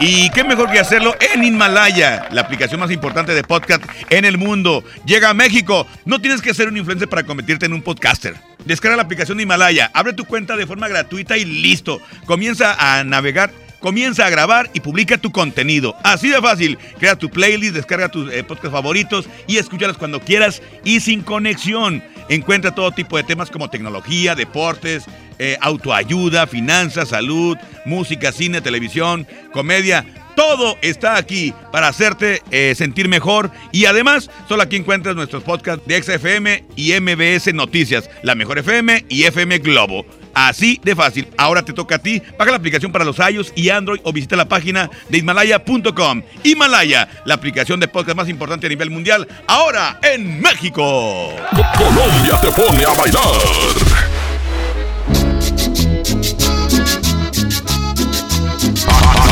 y 0.00 0.30
qué 0.30 0.44
mejor 0.44 0.72
que 0.72 0.78
hacerlo 0.78 1.14
en 1.34 1.44
Himalaya, 1.44 2.26
la 2.32 2.40
aplicación 2.40 2.80
más 2.80 2.90
importante 2.90 3.34
de 3.34 3.44
podcast 3.44 3.84
en 4.08 4.24
el 4.24 4.38
mundo. 4.38 4.82
Llega 5.04 5.28
a 5.28 5.34
México, 5.34 5.86
no 6.06 6.22
tienes 6.22 6.40
que 6.40 6.54
ser 6.54 6.68
un 6.68 6.78
influencer 6.78 7.06
para 7.06 7.24
convertirte 7.24 7.66
en 7.66 7.74
un 7.74 7.82
podcaster. 7.82 8.34
Descarga 8.64 8.96
la 8.96 9.02
aplicación 9.02 9.36
de 9.36 9.44
Himalaya, 9.44 9.90
abre 9.92 10.14
tu 10.14 10.24
cuenta 10.24 10.56
de 10.56 10.66
forma 10.66 10.88
gratuita 10.88 11.36
y 11.36 11.44
listo. 11.44 12.00
Comienza 12.24 12.74
a 12.78 13.04
navegar 13.04 13.50
Comienza 13.80 14.26
a 14.26 14.30
grabar 14.30 14.70
y 14.74 14.80
publica 14.80 15.16
tu 15.16 15.32
contenido. 15.32 15.96
Así 16.04 16.28
de 16.28 16.40
fácil. 16.42 16.78
Crea 16.98 17.16
tu 17.16 17.30
playlist, 17.30 17.74
descarga 17.74 18.10
tus 18.10 18.30
eh, 18.30 18.44
podcasts 18.44 18.72
favoritos 18.72 19.26
y 19.46 19.56
escúchalos 19.56 19.96
cuando 19.96 20.20
quieras 20.20 20.60
y 20.84 21.00
sin 21.00 21.22
conexión. 21.22 22.04
Encuentra 22.30 22.72
todo 22.72 22.92
tipo 22.92 23.16
de 23.16 23.24
temas 23.24 23.50
como 23.50 23.68
tecnología, 23.68 24.36
deportes, 24.36 25.04
eh, 25.40 25.58
autoayuda, 25.60 26.46
finanzas, 26.46 27.08
salud, 27.08 27.58
música, 27.84 28.30
cine, 28.30 28.60
televisión, 28.60 29.26
comedia. 29.52 30.06
Todo 30.36 30.78
está 30.80 31.16
aquí 31.16 31.52
para 31.72 31.88
hacerte 31.88 32.40
eh, 32.52 32.74
sentir 32.76 33.08
mejor 33.08 33.50
y 33.72 33.86
además 33.86 34.30
solo 34.48 34.62
aquí 34.62 34.76
encuentras 34.76 35.16
nuestros 35.16 35.42
podcasts 35.42 35.84
de 35.86 36.00
XFM 36.00 36.64
y 36.76 36.92
MBS 37.00 37.52
Noticias, 37.52 38.08
la 38.22 38.36
mejor 38.36 38.58
FM 38.58 39.06
y 39.08 39.24
FM 39.24 39.58
Globo. 39.58 40.06
Así 40.34 40.80
de 40.82 40.94
fácil. 40.94 41.28
Ahora 41.36 41.62
te 41.64 41.72
toca 41.72 41.96
a 41.96 41.98
ti. 41.98 42.22
Baja 42.38 42.50
la 42.50 42.56
aplicación 42.56 42.92
para 42.92 43.04
los 43.04 43.18
iOS 43.18 43.52
y 43.56 43.70
Android 43.70 44.00
o 44.04 44.12
visita 44.12 44.36
la 44.36 44.48
página 44.48 44.90
de 45.08 45.18
Himalaya.com. 45.18 46.22
Himalaya, 46.42 47.08
la 47.24 47.34
aplicación 47.34 47.80
de 47.80 47.88
podcast 47.88 48.16
más 48.16 48.28
importante 48.28 48.66
a 48.66 48.70
nivel 48.70 48.90
mundial, 48.90 49.26
ahora 49.46 49.98
en 50.02 50.40
México. 50.40 51.30
Colombia 51.76 52.40
te 52.40 52.50
pone 52.52 52.84
a 52.84 52.92
bailar. 52.92 54.00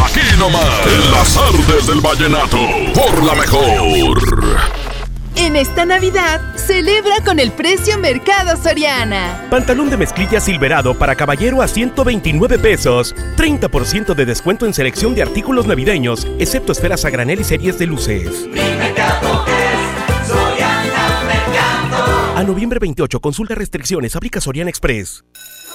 Aquí 0.04 0.20
nomás, 0.38 0.86
en 0.86 1.10
las 1.12 1.36
artes 1.36 1.86
del 1.86 2.00
vallenato, 2.00 2.58
por 2.94 3.24
la 3.24 3.34
mejor. 3.34 4.77
En 5.40 5.54
esta 5.54 5.84
Navidad, 5.84 6.40
celebra 6.56 7.22
con 7.24 7.38
el 7.38 7.52
precio 7.52 7.96
Mercado 7.96 8.60
Soriana. 8.60 9.46
Pantalón 9.48 9.88
de 9.88 9.96
mezclilla 9.96 10.40
silverado 10.40 10.98
para 10.98 11.14
caballero 11.14 11.62
a 11.62 11.68
129 11.68 12.58
pesos. 12.58 13.14
30% 13.36 14.16
de 14.16 14.26
descuento 14.26 14.66
en 14.66 14.74
selección 14.74 15.14
de 15.14 15.22
artículos 15.22 15.68
navideños, 15.68 16.26
excepto 16.40 16.72
esferas 16.72 17.04
a 17.04 17.10
granel 17.10 17.40
y 17.40 17.44
series 17.44 17.78
de 17.78 17.86
luces. 17.86 18.48
A 22.34 22.42
noviembre 22.44 22.80
28, 22.80 23.20
consulta 23.20 23.54
restricciones, 23.54 24.16
aplica 24.16 24.40
Soriana 24.40 24.70
Express. 24.70 25.24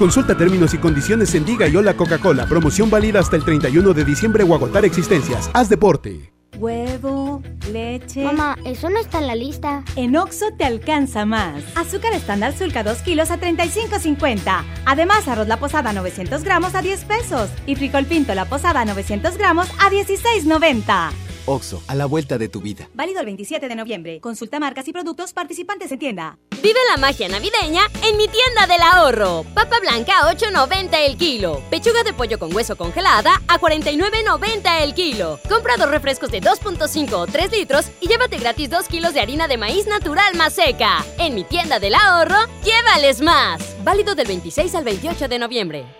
Consulta 0.00 0.34
términos 0.34 0.72
y 0.72 0.78
condiciones 0.78 1.34
en 1.34 1.44
Diga 1.44 1.68
y 1.68 1.76
Hola 1.76 1.94
Coca-Cola. 1.94 2.46
Promoción 2.46 2.88
válida 2.88 3.20
hasta 3.20 3.36
el 3.36 3.44
31 3.44 3.92
de 3.92 4.02
diciembre 4.06 4.42
o 4.44 4.54
agotar 4.54 4.86
existencias. 4.86 5.50
Haz 5.52 5.68
deporte. 5.68 6.32
Huevo, 6.56 7.42
leche. 7.70 8.24
Mamá, 8.24 8.56
eso 8.64 8.88
no 8.88 8.98
está 8.98 9.18
en 9.18 9.26
la 9.26 9.34
lista. 9.34 9.84
En 9.96 10.16
Oxo 10.16 10.46
te 10.56 10.64
alcanza 10.64 11.26
más. 11.26 11.62
Azúcar 11.74 12.14
estándar 12.14 12.56
Sulca 12.56 12.82
2 12.82 12.96
kilos 13.02 13.30
a 13.30 13.38
35.50. 13.38 14.64
Además, 14.86 15.28
arroz 15.28 15.48
la 15.48 15.58
posada 15.58 15.92
900 15.92 16.44
gramos 16.44 16.74
a 16.74 16.80
10 16.80 17.04
pesos. 17.04 17.50
Y 17.66 17.76
frijol 17.76 18.06
pinto 18.06 18.34
la 18.34 18.46
posada 18.46 18.86
900 18.86 19.36
gramos 19.36 19.68
a 19.80 19.90
16.90. 19.90 21.29
Oxo, 21.46 21.82
a 21.86 21.94
la 21.94 22.06
vuelta 22.06 22.38
de 22.38 22.48
tu 22.48 22.60
vida. 22.60 22.88
Válido 22.94 23.20
el 23.20 23.26
27 23.26 23.68
de 23.68 23.74
noviembre. 23.74 24.20
Consulta 24.20 24.60
marcas 24.60 24.86
y 24.88 24.92
productos 24.92 25.32
participantes 25.32 25.90
en 25.92 25.98
tienda. 25.98 26.38
Vive 26.62 26.78
la 26.90 26.98
magia 26.98 27.28
navideña 27.28 27.82
en 28.04 28.16
mi 28.18 28.28
tienda 28.28 28.66
del 28.66 28.82
ahorro. 28.82 29.44
Papa 29.54 29.80
blanca 29.80 30.20
a 30.20 30.34
8.90 30.34 30.88
el 31.06 31.16
kilo. 31.16 31.62
Pechuga 31.70 32.02
de 32.02 32.12
pollo 32.12 32.38
con 32.38 32.54
hueso 32.54 32.76
congelada 32.76 33.40
a 33.48 33.58
49.90 33.58 34.82
el 34.82 34.94
kilo. 34.94 35.38
Compra 35.48 35.76
dos 35.78 35.90
refrescos 35.90 36.30
de 36.30 36.42
2.5 36.42 37.12
o 37.14 37.26
3 37.26 37.52
litros 37.52 37.86
y 38.00 38.08
llévate 38.08 38.36
gratis 38.38 38.68
2 38.68 38.88
kilos 38.88 39.14
de 39.14 39.20
harina 39.20 39.48
de 39.48 39.56
maíz 39.56 39.86
natural 39.86 40.36
más 40.36 40.52
seca. 40.52 41.04
En 41.18 41.34
mi 41.34 41.44
tienda 41.44 41.78
del 41.78 41.94
ahorro, 41.94 42.38
llévales 42.62 43.22
más. 43.22 43.60
Válido 43.82 44.14
del 44.14 44.26
26 44.26 44.74
al 44.74 44.84
28 44.84 45.28
de 45.28 45.38
noviembre. 45.38 45.99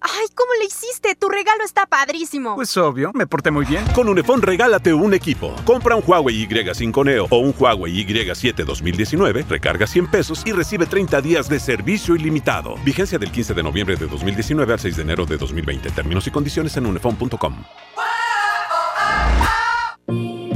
¡Ay, 0.00 0.26
cómo 0.34 0.50
le 0.58 0.64
hiciste! 0.64 1.14
Tu 1.14 1.28
regalo 1.28 1.62
está 1.64 1.86
padrísimo. 1.86 2.54
Pues 2.54 2.76
obvio, 2.76 3.10
me 3.14 3.26
porté 3.26 3.50
muy 3.50 3.66
bien. 3.66 3.84
Con 3.94 4.08
Unifón 4.08 4.40
regálate 4.40 4.94
un 4.94 5.12
equipo. 5.14 5.54
Compra 5.64 5.96
un 5.96 6.02
Huawei 6.06 6.48
Y5 6.48 7.04
Neo 7.04 7.26
o 7.30 7.38
un 7.38 7.54
Huawei 7.56 8.06
Y7 8.06 8.64
2019, 8.64 9.44
recarga 9.48 9.86
100 9.86 10.10
pesos 10.10 10.42
y 10.46 10.52
recibe 10.52 10.86
30 10.86 11.20
días 11.20 11.48
de 11.48 11.60
servicio 11.60 12.16
ilimitado. 12.16 12.76
Vigencia 12.84 13.18
del 13.18 13.30
15 13.30 13.54
de 13.54 13.62
noviembre 13.62 13.96
de 13.96 14.06
2019 14.06 14.72
al 14.72 14.80
6 14.80 14.96
de 14.96 15.02
enero 15.02 15.26
de 15.26 15.36
2020. 15.36 15.90
Términos 15.90 16.26
y 16.26 16.30
condiciones 16.30 16.76
en 16.76 16.86
unifón.com. 16.86 17.64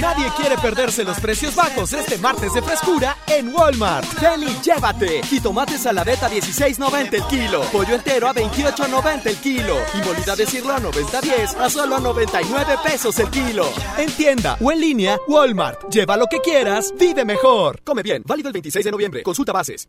Nadie 0.00 0.26
quiere 0.36 0.56
perderse 0.58 1.04
los 1.04 1.20
precios 1.20 1.54
bajos 1.54 1.92
este 1.92 2.18
martes 2.18 2.52
de 2.52 2.62
frescura 2.62 3.16
en 3.28 3.54
Walmart. 3.54 4.06
Ven 4.20 4.42
y 4.42 4.60
llévate. 4.60 5.22
Jitomate 5.22 5.78
saladeta 5.78 6.28
16.90 6.28 7.14
el 7.14 7.22
kilo. 7.24 7.62
Pollo 7.72 7.94
entero 7.94 8.28
a 8.28 8.34
28.90 8.34 9.26
el 9.26 9.36
kilo. 9.36 9.76
Y 9.94 10.06
molida 10.06 10.34
de 10.34 10.46
cirlo 10.46 10.72
a 10.74 10.80
90.10 10.80 11.56
a 11.60 11.70
solo 11.70 12.00
99 12.00 12.76
pesos 12.84 13.18
el 13.20 13.30
kilo. 13.30 13.66
En 13.96 14.10
tienda 14.12 14.56
o 14.60 14.72
en 14.72 14.80
línea, 14.80 15.18
Walmart. 15.28 15.88
Lleva 15.90 16.16
lo 16.16 16.26
que 16.26 16.40
quieras, 16.40 16.92
vive 16.98 17.24
mejor. 17.24 17.80
Come 17.84 18.02
bien. 18.02 18.22
Válido 18.26 18.48
el 18.48 18.52
26 18.52 18.84
de 18.84 18.90
noviembre. 18.90 19.22
Consulta 19.22 19.52
bases. 19.52 19.88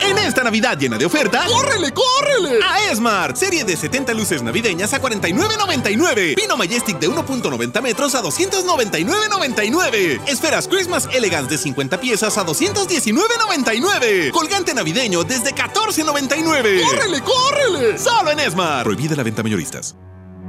En 0.00 0.18
esta 0.18 0.42
Navidad 0.44 0.78
llena 0.78 0.98
de 0.98 1.06
ofertas, 1.06 1.46
¡córrele, 1.50 1.92
córrele! 1.92 2.60
A 2.64 2.90
Esmart, 2.90 3.36
serie 3.36 3.64
de 3.64 3.76
70 3.76 4.14
luces 4.14 4.42
navideñas 4.42 4.94
a 4.94 5.02
49.99. 5.02 6.34
Pino 6.36 6.56
Majestic 6.56 6.98
de 6.98 7.08
1.90 7.10 7.82
metros 7.82 8.14
a 8.14 8.22
299.99. 8.22 10.20
Esferas 10.26 10.68
Christmas 10.68 11.08
Elegance 11.12 11.50
de 11.50 11.58
50 11.58 12.00
piezas 12.00 12.38
a 12.38 12.46
219.99. 12.46 14.30
Colgante 14.30 14.72
navideño 14.74 15.24
desde 15.24 15.54
14.99. 15.54 16.82
¡Córrele, 16.82 17.20
córrele! 17.22 17.98
Solo 17.98 18.30
en 18.30 18.40
Esmart. 18.40 18.84
Prohibida 18.84 19.16
la 19.16 19.22
venta 19.22 19.42
mayoristas. 19.42 19.96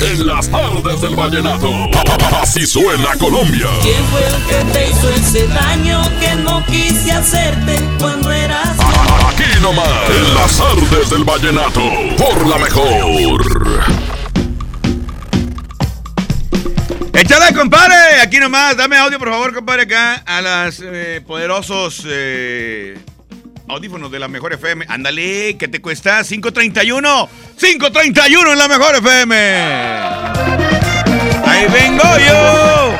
En 0.00 0.26
las 0.26 0.50
tardes 0.50 1.00
del 1.00 1.16
vallenato. 1.16 1.70
Así 2.42 2.66
suena 2.66 3.16
Colombia. 3.18 3.66
¿Quién 3.82 4.04
fue 4.06 4.26
el 4.26 4.44
que 4.44 4.72
te 4.72 4.90
hizo 4.90 5.10
ese 5.10 5.48
daño 5.48 6.02
que 6.20 6.34
no 6.36 6.64
quise 6.66 7.12
hacerte 7.12 7.78
cuando 7.98 8.30
eras 8.30 8.76
Aquí 9.28 9.60
nomás. 9.62 9.88
En 10.10 10.34
las 10.34 10.56
tardes 10.58 11.10
del 11.10 11.24
vallenato. 11.24 11.80
Por 12.18 12.46
la 12.46 12.58
mejor. 12.58 13.84
Échale, 17.14 17.54
compadre. 17.54 18.20
Aquí 18.22 18.38
nomás. 18.38 18.76
Dame 18.76 18.98
audio, 18.98 19.18
por 19.18 19.30
favor, 19.30 19.54
compadre, 19.54 19.84
acá 19.84 20.22
a 20.26 20.42
las 20.42 20.80
eh, 20.84 21.22
poderosos 21.26 22.02
eh, 22.06 22.98
audífonos 23.68 24.10
de 24.10 24.18
la 24.18 24.28
mejor 24.28 24.52
FM. 24.52 24.86
Ándale, 24.88 25.56
¿qué 25.58 25.68
te 25.68 25.80
cuesta? 25.80 26.22
531. 26.22 27.28
531 27.58 28.52
en 28.52 28.58
la 28.58 28.68
mejor 28.68 28.96
FM. 28.96 29.34
Ahí 31.44 31.66
vengo 31.72 32.04
yo. 32.26 32.96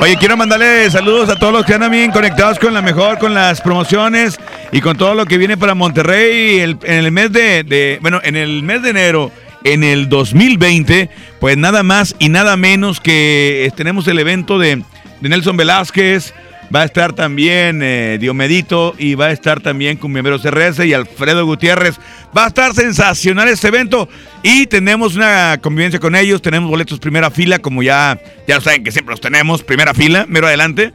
Oye, 0.00 0.16
quiero 0.16 0.36
mandarle 0.36 0.90
saludos 0.90 1.28
a 1.28 1.36
todos 1.36 1.52
los 1.52 1.66
que 1.66 1.74
andan 1.74 1.90
bien 1.90 2.10
conectados 2.10 2.58
con 2.58 2.72
la 2.72 2.80
mejor, 2.80 3.18
con 3.18 3.34
las 3.34 3.60
promociones 3.60 4.38
y 4.72 4.80
con 4.80 4.96
todo 4.96 5.14
lo 5.14 5.26
que 5.26 5.36
viene 5.36 5.58
para 5.58 5.74
Monterrey 5.74 6.60
en 6.60 6.78
el 6.82 7.12
mes 7.12 7.30
de, 7.32 7.98
bueno, 8.00 8.20
en 8.24 8.36
el 8.36 8.62
mes 8.62 8.82
de 8.82 8.90
enero, 8.90 9.30
en 9.62 9.84
el 9.84 10.08
2020, 10.08 11.10
pues 11.38 11.58
nada 11.58 11.82
más 11.82 12.16
y 12.18 12.30
nada 12.30 12.56
menos 12.56 12.98
que 12.98 13.70
tenemos 13.76 14.08
el 14.08 14.18
evento 14.18 14.58
de 14.58 14.82
Nelson 15.20 15.58
Velázquez, 15.58 16.32
va 16.74 16.82
a 16.82 16.84
estar 16.84 17.12
también 17.12 17.80
eh, 17.82 18.18
Diomedito 18.20 18.94
y 18.98 19.14
va 19.14 19.26
a 19.26 19.32
estar 19.32 19.60
también 19.60 19.96
con 19.96 20.12
Miembros 20.12 20.44
RS 20.44 20.84
y 20.84 20.94
Alfredo 20.94 21.44
Gutiérrez. 21.44 21.96
Va 22.36 22.44
a 22.44 22.48
estar 22.48 22.74
sensacional 22.74 23.48
este 23.48 23.68
evento 23.68 24.08
y 24.42 24.66
tenemos 24.66 25.16
una 25.16 25.58
convivencia 25.60 25.98
con 25.98 26.14
ellos, 26.14 26.42
tenemos 26.42 26.70
boletos 26.70 26.98
primera 27.00 27.30
fila, 27.30 27.58
como 27.58 27.82
ya, 27.82 28.20
ya 28.46 28.56
lo 28.56 28.60
saben 28.60 28.84
que 28.84 28.92
siempre 28.92 29.12
los 29.12 29.20
tenemos, 29.20 29.62
primera 29.62 29.94
fila, 29.94 30.26
mero 30.28 30.46
adelante. 30.46 30.92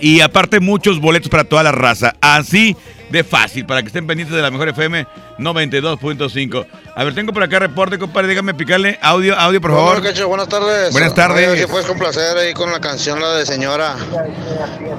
Y 0.00 0.20
aparte 0.20 0.60
muchos 0.60 1.00
boletos 1.00 1.28
para 1.28 1.44
toda 1.44 1.62
la 1.62 1.72
raza. 1.72 2.16
Así 2.20 2.76
de 3.12 3.22
fácil, 3.22 3.66
para 3.66 3.82
que 3.82 3.88
estén 3.88 4.06
pendientes 4.06 4.34
de 4.34 4.42
la 4.42 4.50
mejor 4.50 4.70
FM 4.70 5.06
92.5. 5.38 6.66
A 6.94 7.04
ver, 7.04 7.14
tengo 7.14 7.32
por 7.32 7.42
acá 7.42 7.58
reporte, 7.58 7.98
compadre, 7.98 8.28
déjame 8.28 8.54
picarle 8.54 8.98
audio, 9.02 9.38
audio, 9.38 9.60
por 9.60 9.70
favor. 9.70 10.00
Buenas 10.26 10.48
tardes. 10.48 10.92
Buenas 10.92 11.14
tardes. 11.14 11.48
Oye, 11.48 11.60
si 11.62 11.66
puedes 11.66 11.86
complacer 11.86 12.36
ahí 12.36 12.54
con 12.54 12.72
la 12.72 12.80
canción, 12.80 13.20
la 13.20 13.34
de 13.34 13.46
señora. 13.46 13.96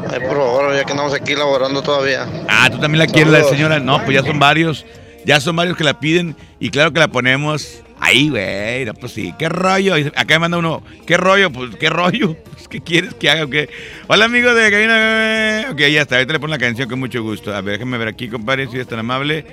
Ay, 0.10 0.20
por 0.20 0.38
favor, 0.38 0.76
ya 0.76 0.86
que 0.86 0.92
andamos 0.92 1.14
aquí 1.14 1.36
laborando 1.36 1.82
todavía. 1.82 2.28
Ah, 2.48 2.70
tú 2.72 2.80
también 2.80 3.00
la 3.00 3.08
quieres, 3.08 3.34
la 3.34 3.40
de 3.40 3.46
señora. 3.46 3.80
No, 3.80 4.04
pues 4.06 4.16
ya 4.16 4.24
son 4.24 4.40
varios. 4.40 4.86
Ya 5.26 5.40
son 5.40 5.56
varios 5.56 5.78
que 5.78 5.84
la 5.84 6.00
piden 6.00 6.36
y 6.60 6.70
claro 6.70 6.92
que 6.92 7.00
la 7.00 7.08
ponemos 7.08 7.83
ahí, 8.04 8.30
güey. 8.30 8.86
No, 8.86 8.94
pues 8.94 9.14
sí, 9.14 9.34
qué 9.38 9.50
rollo. 9.50 9.98
Y 9.98 10.08
Acá 10.08 10.36
me 10.36 10.40
manda 10.40 10.58
uno, 10.58 10.84
¿qué 11.08 11.18
rollo? 11.18 11.52
Pues, 11.52 11.76
¿qué 11.78 11.90
rollo? 11.90 12.36
Pues, 12.54 12.68
¿Qué 12.68 12.82
quieres 12.82 13.14
que 13.16 13.30
haga 13.30 13.44
o 13.44 13.50
qué? 13.50 13.70
Hola, 14.08 14.26
amigo 14.26 14.54
de 14.54 14.72
Cabina. 14.72 15.68
Ok, 15.72 15.80
ya 15.80 16.02
está. 16.02 16.16
Ahorita 16.16 16.34
le 16.34 16.40
pongo 16.40 16.52
la 16.52 16.58
canción 16.58 16.88
con 16.88 17.00
mucho 17.00 17.22
gusto. 17.22 17.54
A 17.54 17.62
ver, 17.62 17.74
déjame 17.74 17.98
ver 17.98 18.08
aquí, 18.08 18.30
compadre, 18.30 18.68
si 18.68 18.80
es 18.80 18.88
tan 18.88 19.00
amable. 19.00 19.46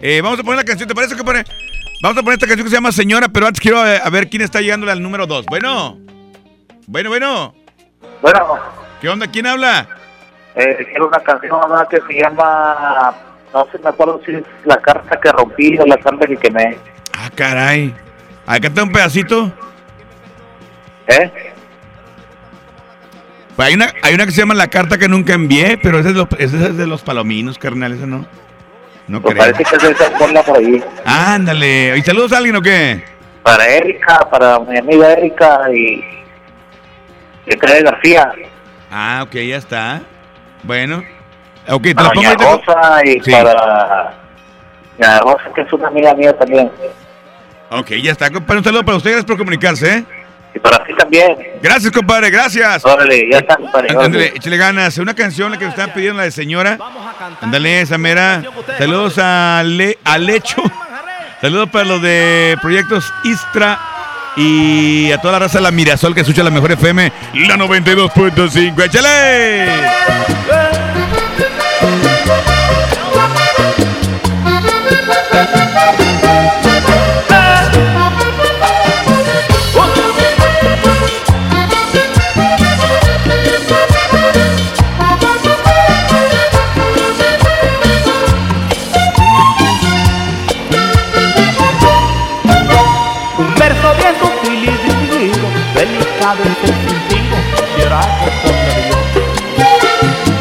Eh, 0.00 0.20
vamos 0.22 0.38
a 0.38 0.42
poner 0.42 0.58
la 0.58 0.64
canción, 0.64 0.88
¿te 0.88 0.94
parece, 0.94 1.16
compadre? 1.16 1.44
Vamos 2.02 2.18
a 2.18 2.22
poner 2.22 2.34
esta 2.34 2.46
canción 2.46 2.64
que 2.66 2.70
se 2.70 2.76
llama 2.76 2.92
Señora, 2.92 3.28
pero 3.28 3.46
antes 3.46 3.60
quiero 3.60 3.86
eh, 3.86 4.00
a 4.02 4.10
ver 4.10 4.28
quién 4.28 4.42
está 4.42 4.60
llegando 4.60 4.90
al 4.90 5.02
número 5.02 5.26
2. 5.26 5.46
Bueno. 5.46 5.98
Bueno, 6.86 7.08
bueno. 7.10 7.54
Bueno. 8.20 8.58
¿Qué 9.00 9.08
onda? 9.08 9.26
¿Quién 9.28 9.46
habla? 9.46 9.88
Eh, 10.54 10.76
quiero 10.90 11.08
una 11.08 11.20
canción 11.20 11.60
que 11.90 12.00
se 12.00 12.20
llama, 12.20 13.14
no 13.54 13.66
sé, 13.72 13.78
me 13.78 13.88
acuerdo 13.88 14.20
si 14.26 14.34
es 14.34 14.42
La 14.64 14.76
carta 14.76 15.18
que 15.20 15.32
rompí 15.32 15.78
o 15.78 15.86
La 15.86 15.96
carta 15.96 16.26
que 16.26 16.36
quemé. 16.36 16.76
Ah, 17.20 17.30
caray. 17.34 17.94
Acá 18.46 18.68
está 18.68 18.82
un 18.82 18.92
pedacito. 18.92 19.52
¿Eh? 21.08 21.30
Pues 23.56 23.68
hay 23.68 23.74
una, 23.74 23.92
hay 24.02 24.14
una 24.14 24.24
que 24.24 24.30
se 24.32 24.38
llama 24.40 24.54
La 24.54 24.68
carta 24.68 24.98
que 24.98 25.08
nunca 25.08 25.32
envié, 25.34 25.78
pero 25.82 25.98
esa 25.98 26.10
es, 26.10 26.14
lo- 26.14 26.28
esa 26.38 26.56
es 26.68 26.76
de 26.76 26.86
los 26.86 27.02
palominos, 27.02 27.58
carnal, 27.58 27.92
esa 27.92 28.06
no. 28.06 28.24
No 29.08 29.20
Pues 29.22 29.34
creo. 29.34 29.46
parece 29.52 29.64
que 29.64 29.76
es 29.76 29.82
de 29.82 29.90
esa 29.92 30.10
forma 30.18 30.42
por 30.42 30.58
ahí. 30.58 30.84
Ándale. 31.04 31.96
¿Y 31.96 32.02
saludos 32.02 32.32
a 32.32 32.38
alguien 32.38 32.56
o 32.56 32.62
qué? 32.62 33.02
Para 33.42 33.66
Erika, 33.66 34.28
para 34.30 34.58
mi 34.60 34.78
amiga 34.78 35.12
Erika 35.14 35.60
y 35.74 36.04
Efraín 37.46 37.84
García. 37.84 38.30
Ah, 38.90 39.22
ok, 39.24 39.32
ya 39.34 39.56
está. 39.56 40.02
Bueno. 40.62 41.02
Ok, 41.68 41.82
te 41.84 41.94
Para 41.94 42.08
la 42.08 42.14
pongo. 42.36 42.62
Rosa 42.66 43.00
y 43.04 43.20
Sí. 43.20 43.30
para 43.32 44.14
Rosa, 45.20 45.50
que 45.54 45.62
es 45.62 45.72
una 45.72 45.88
amiga 45.88 46.14
mía 46.14 46.36
también. 46.36 46.70
Ok, 47.70 47.90
ya 48.02 48.12
está, 48.12 48.30
compadre. 48.30 48.58
Un 48.58 48.64
saludo 48.64 48.84
para 48.84 48.96
ustedes 48.96 49.24
por 49.24 49.36
comunicarse, 49.36 49.98
¿eh? 49.98 50.04
Y 50.54 50.58
para 50.58 50.82
ti 50.84 50.92
también. 50.96 51.36
Gracias, 51.62 51.92
compadre, 51.92 52.30
gracias. 52.30 52.84
Órale, 52.84 53.28
ya 53.30 53.38
está, 53.38 53.56
compadre. 53.56 53.88
Ándale, 53.90 54.32
échale 54.34 54.56
ganas. 54.56 54.96
Una 54.98 55.14
canción 55.14 55.50
la 55.50 55.58
que 55.58 55.64
me 55.64 55.70
están 55.70 55.92
pidiendo, 55.92 56.18
la 56.18 56.24
de 56.24 56.30
señora. 56.30 56.78
Ándale, 57.40 57.82
esa 57.82 57.98
mera. 57.98 58.42
Saludos 58.78 59.14
a, 59.18 59.62
Le, 59.64 59.98
a 60.04 60.18
Lecho. 60.18 60.62
Saludos 61.40 61.68
para 61.70 61.84
los 61.84 62.02
de 62.02 62.56
Proyectos 62.62 63.12
Istra. 63.24 63.78
Y 64.36 65.10
a 65.10 65.18
toda 65.18 65.32
la 65.32 65.38
raza 65.40 65.58
de 65.58 65.64
la 65.64 65.72
Mirasol 65.72 66.14
que 66.14 66.20
escucha 66.20 66.44
la 66.44 66.50
mejor 66.50 66.70
FM, 66.70 67.12
la 67.34 67.56
92.5. 67.56 68.84
¡Échale! 68.84 70.87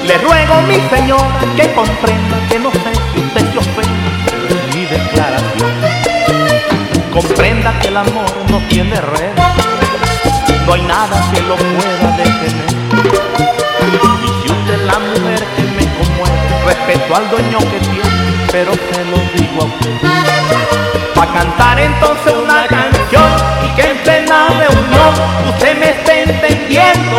Le 0.04 0.18
ruego, 0.18 0.62
mi 0.68 0.76
señora, 0.90 1.40
que 1.56 1.74
comprenda 1.74 2.38
que 2.50 2.60
no 2.60 2.70
sé 2.72 2.92
si 3.14 3.20
usted 3.22 3.46
se 3.54 4.76
mi 4.76 4.84
declaración. 4.84 5.72
Comprenda 7.14 7.80
que 7.80 7.88
el 7.88 7.96
amor 7.96 8.30
no 8.50 8.60
tiene 8.68 9.00
red, 9.00 9.32
no 10.66 10.74
hay 10.74 10.82
nada 10.82 11.32
que 11.32 11.40
lo 11.44 11.56
pueda 11.56 12.18
detener. 12.18 12.66
Y 14.24 14.28
si 14.28 14.52
usted 14.52 14.74
es 14.74 14.82
la 14.82 15.00
mujer 15.00 15.42
que 15.56 15.64
me 15.64 15.86
conmueve, 15.96 16.66
respeto 16.66 17.16
al 17.16 17.30
dueño 17.30 17.60
que 17.60 17.80
tiene, 17.80 18.48
pero 18.52 18.74
se 18.74 19.06
lo 19.06 19.18
digo 19.40 19.62
a 19.62 19.66
usted. 19.66 19.96
Pa' 21.16 21.28
cantar 21.28 21.80
entonces 21.80 22.34
una 22.44 22.68
canción 22.68 22.87
usted 25.50 25.78
me 25.78 25.90
esté 25.90 26.24
entendiendo. 26.24 27.18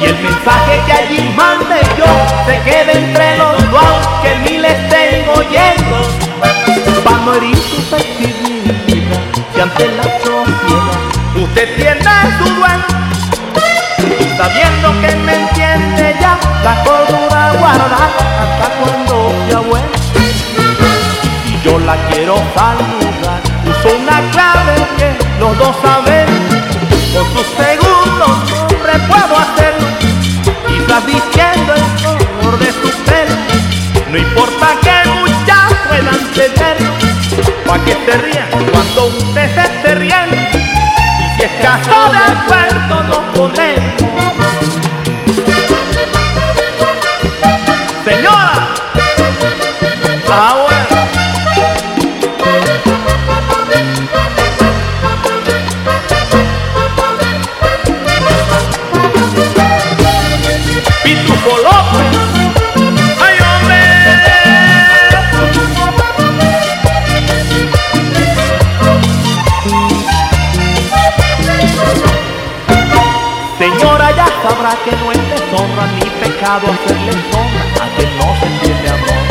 Y 0.00 0.04
el 0.04 0.18
mensaje 0.18 0.80
que 0.86 0.92
allí 0.92 1.34
mande 1.36 1.80
yo 1.96 2.06
se 2.46 2.60
quede 2.62 2.92
entre 2.98 3.38
los 3.38 3.70
dos 3.70 4.08
que 4.22 4.34
mil 4.48 4.64
estén 4.64 5.28
oyendo. 5.28 5.96
Pa' 7.04 7.18
no 7.24 7.34
herir 7.34 7.56
su 7.56 7.80
sensibilidad 7.82 9.20
si 9.54 9.60
ante 9.60 9.88
la 9.92 10.02
sociedad 10.02 10.96
usted 11.36 11.76
tiene 11.76 12.10
su 12.38 12.44
dueño 12.54 12.84
y 14.20 14.36
sabiendo 14.36 15.00
que 15.00 15.16
me 15.16 15.34
entiende 15.34 16.16
ya 16.20 16.38
la 16.64 16.84
cordura 16.84 17.52
guardada 17.58 18.08
hasta 18.42 18.66
cuando 18.80 19.32
sea 19.48 19.60
bueno. 19.60 19.96
Quiero 22.10 22.36
saludar. 22.54 23.35
Una 23.94 24.20
clave 24.32 24.74
que 24.98 25.16
los 25.38 25.56
dos 25.58 25.76
saben. 25.80 26.26
Con 27.14 27.24
sus 27.32 27.46
segundos 27.56 28.52
hombre 28.62 28.98
puedo 29.06 29.36
hacerlo. 29.38 29.86
Quizás 30.66 31.06
diciendo 31.06 31.74
el 31.74 31.84
color 32.02 32.58
de 32.58 32.72
su 32.72 32.90
pelo. 33.04 33.36
No 34.10 34.18
importa 34.18 34.66
que 34.82 35.08
muchas 35.20 35.72
puedan 35.88 36.20
tenerlo. 36.34 36.92
Pa' 37.66 37.78
que 37.84 37.92
se 37.92 38.18
rían 38.18 38.48
cuando 38.72 39.06
usted 39.06 39.50
se 39.82 39.94
riendo. 39.94 40.36
Y 40.36 41.36
si 41.36 41.42
es 41.44 41.52
caso 41.62 42.10
de 42.10 42.18
acuerdo 42.18 43.02
nos 43.04 43.36
ponemos. 43.36 44.85
Pitufo 61.46 61.62
López. 61.62 62.12
¡Ay, 63.20 63.36
hombre! 63.46 63.78
Señora, 73.58 74.10
ya 74.16 74.26
sabrá 74.42 74.72
que 74.84 74.92
no 74.96 75.12
es 75.12 75.18
deshonra 75.30 75.86
ni 75.94 76.10
pecado 76.20 76.66
hacerle 76.66 77.12
sombra 77.30 77.64
a 77.80 77.96
quien 77.96 78.10
no 78.18 78.26
se 78.40 78.46
entiende 78.46 78.88
amor. 78.88 79.22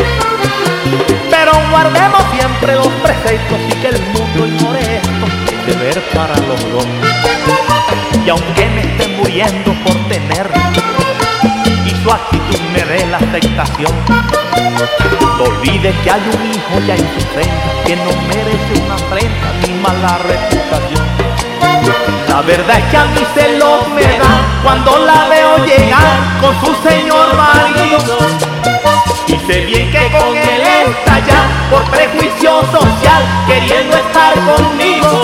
Pero 1.30 1.52
guardemos 1.70 2.22
siempre 2.32 2.74
los 2.76 2.88
preceptos 2.88 3.58
y 3.68 3.72
que 3.80 3.88
el 3.88 4.00
mundo 4.00 4.46
ignore 4.46 4.96
esto, 4.96 5.26
es 5.52 5.66
deber 5.66 6.02
para 6.14 6.36
los 6.38 6.60
dos. 6.72 6.86
Y 8.24 8.28
aunque 8.30 8.66
me 8.70 8.80
esté 8.80 9.08
muriendo 9.08 9.72
por 9.84 9.94
tenerlo, 10.08 10.95
y 11.86 11.90
su 12.02 12.10
actitud 12.10 12.60
me 12.72 12.82
dé 12.84 13.06
la 13.06 13.18
aceptación, 13.18 13.94
no 15.38 15.44
olvide 15.44 15.94
que 16.02 16.10
hay 16.10 16.22
un 16.34 16.50
hijo 16.50 16.86
ya 16.86 16.94
en 16.94 17.06
su 17.14 17.26
frente 17.28 17.66
que 17.86 17.96
no 17.96 18.10
merece 18.28 18.82
una 18.84 18.94
afrenta 18.94 19.52
ni 19.62 19.74
mala 19.74 20.18
reputación. 20.18 21.06
La 22.28 22.42
verdad 22.42 22.78
es 22.78 22.84
que 22.90 22.96
a 22.96 23.04
mí 23.06 23.20
celos 23.34 23.88
me 23.94 24.02
da 24.02 24.34
cuando 24.62 24.98
la 24.98 25.28
veo 25.28 25.64
llegar 25.64 26.40
con 26.40 26.54
su 26.60 26.88
señor 26.88 27.34
marido. 27.36 28.18
Y 29.28 29.38
sé 29.46 29.60
bien 29.60 29.90
que 29.90 30.10
con 30.10 30.36
él 30.36 30.62
está 30.88 31.18
ya 31.20 31.68
por 31.70 31.84
prejuicio 31.90 32.60
social 32.72 33.22
queriendo 33.46 33.96
estar 33.96 34.34
conmigo. 34.34 35.22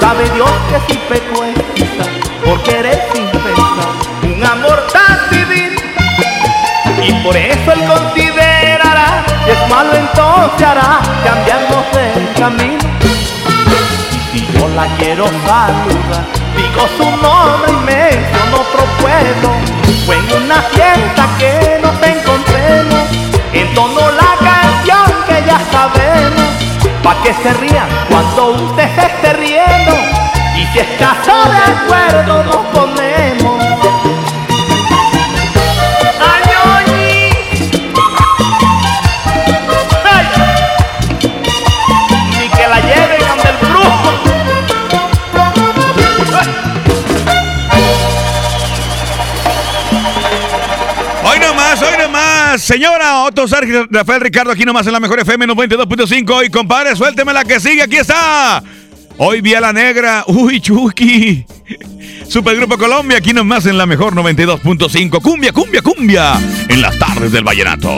Sabe 0.00 0.28
Dios 0.30 0.50
que 0.68 0.92
si 0.92 0.98
peco 1.08 1.44
es 1.44 1.62
quizá 1.74 2.04
por 2.44 2.62
querer 2.62 3.02
sin 3.12 3.35
Y 7.08 7.12
por 7.22 7.36
eso 7.36 7.72
él 7.72 7.84
considerará 7.84 9.24
que 9.44 9.52
es 9.52 9.68
malo 9.68 9.94
entonces 9.94 10.66
hará 10.66 11.00
cambiarnos 11.24 11.84
el 11.94 12.34
camino. 12.34 12.84
Si 14.32 14.44
yo 14.52 14.66
la 14.70 14.86
quiero 14.98 15.26
saludar, 15.26 16.24
digo 16.56 16.88
su 16.96 17.08
nombre 17.22 17.70
y 17.70 17.76
menciono 17.84 18.56
otro 18.56 18.84
pueblo. 19.00 19.50
Fue 20.04 20.16
en 20.16 20.42
una 20.42 20.60
fiesta 20.62 21.28
que 21.38 21.78
nos 21.80 21.94
encontremos, 22.02 23.08
entonó 23.52 24.10
la 24.10 24.32
canción 24.50 25.24
que 25.28 25.44
ya 25.46 25.60
sabemos, 25.70 26.42
pa' 27.04 27.22
que 27.22 27.32
se 27.34 27.52
rían 27.54 27.88
cuando 28.10 28.46
usted 28.48 28.88
se 28.96 29.06
esté 29.06 29.32
riendo. 29.34 29.94
Y 30.56 30.66
si 30.72 30.80
es 30.80 30.88
caso 30.98 31.34
de 31.50 31.72
acuerdo 31.72 32.42
nos 32.42 32.66
ponemos. 32.66 33.05
Señora 52.58 53.20
Otto 53.24 53.46
Sergio 53.48 53.86
Rafael 53.90 54.20
Ricardo, 54.20 54.52
aquí 54.52 54.64
nomás 54.64 54.86
en 54.86 54.92
la 54.92 55.00
mejor 55.00 55.20
FM 55.20 55.46
92.5. 55.46 56.46
Y 56.46 56.50
compadre, 56.50 56.94
suélteme 56.96 57.32
la 57.32 57.44
que 57.44 57.60
sigue, 57.60 57.82
aquí 57.82 57.96
está. 57.96 58.62
Hoy 59.18 59.40
Vía 59.40 59.60
la 59.60 59.72
Negra. 59.72 60.24
Uy, 60.26 60.60
Chucky. 60.60 61.44
Supergrupo 62.28 62.76
Colombia, 62.76 63.18
aquí 63.18 63.32
nomás 63.32 63.66
en 63.66 63.78
la 63.78 63.86
mejor 63.86 64.14
92.5. 64.14 65.22
Cumbia, 65.22 65.52
cumbia, 65.52 65.82
cumbia. 65.82 66.34
En 66.68 66.82
las 66.82 66.98
tardes 66.98 67.32
del 67.32 67.44
vallenato. 67.44 67.90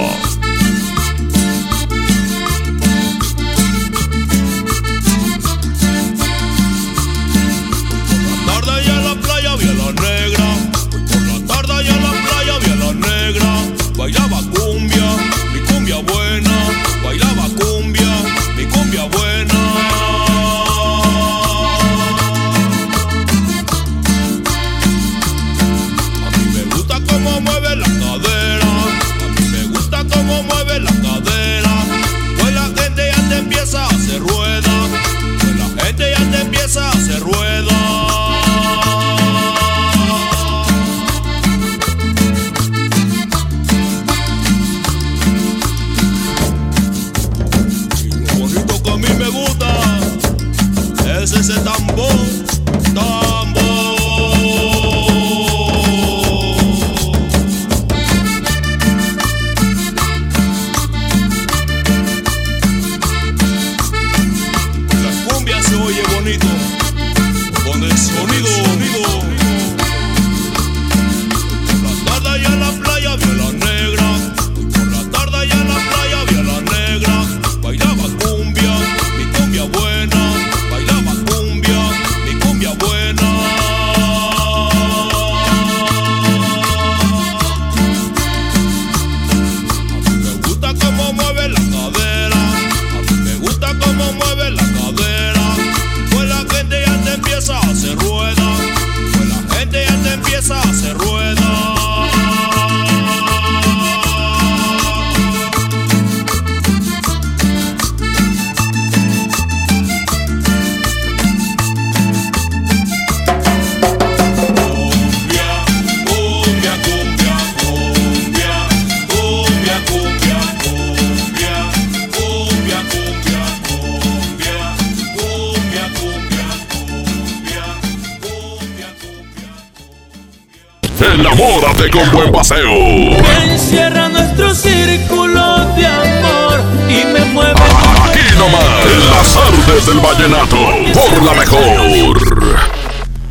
Del 139.89 140.01
vallenato, 140.01 140.57
por 140.93 141.23
la 141.23 141.33
mejor. 141.35 142.19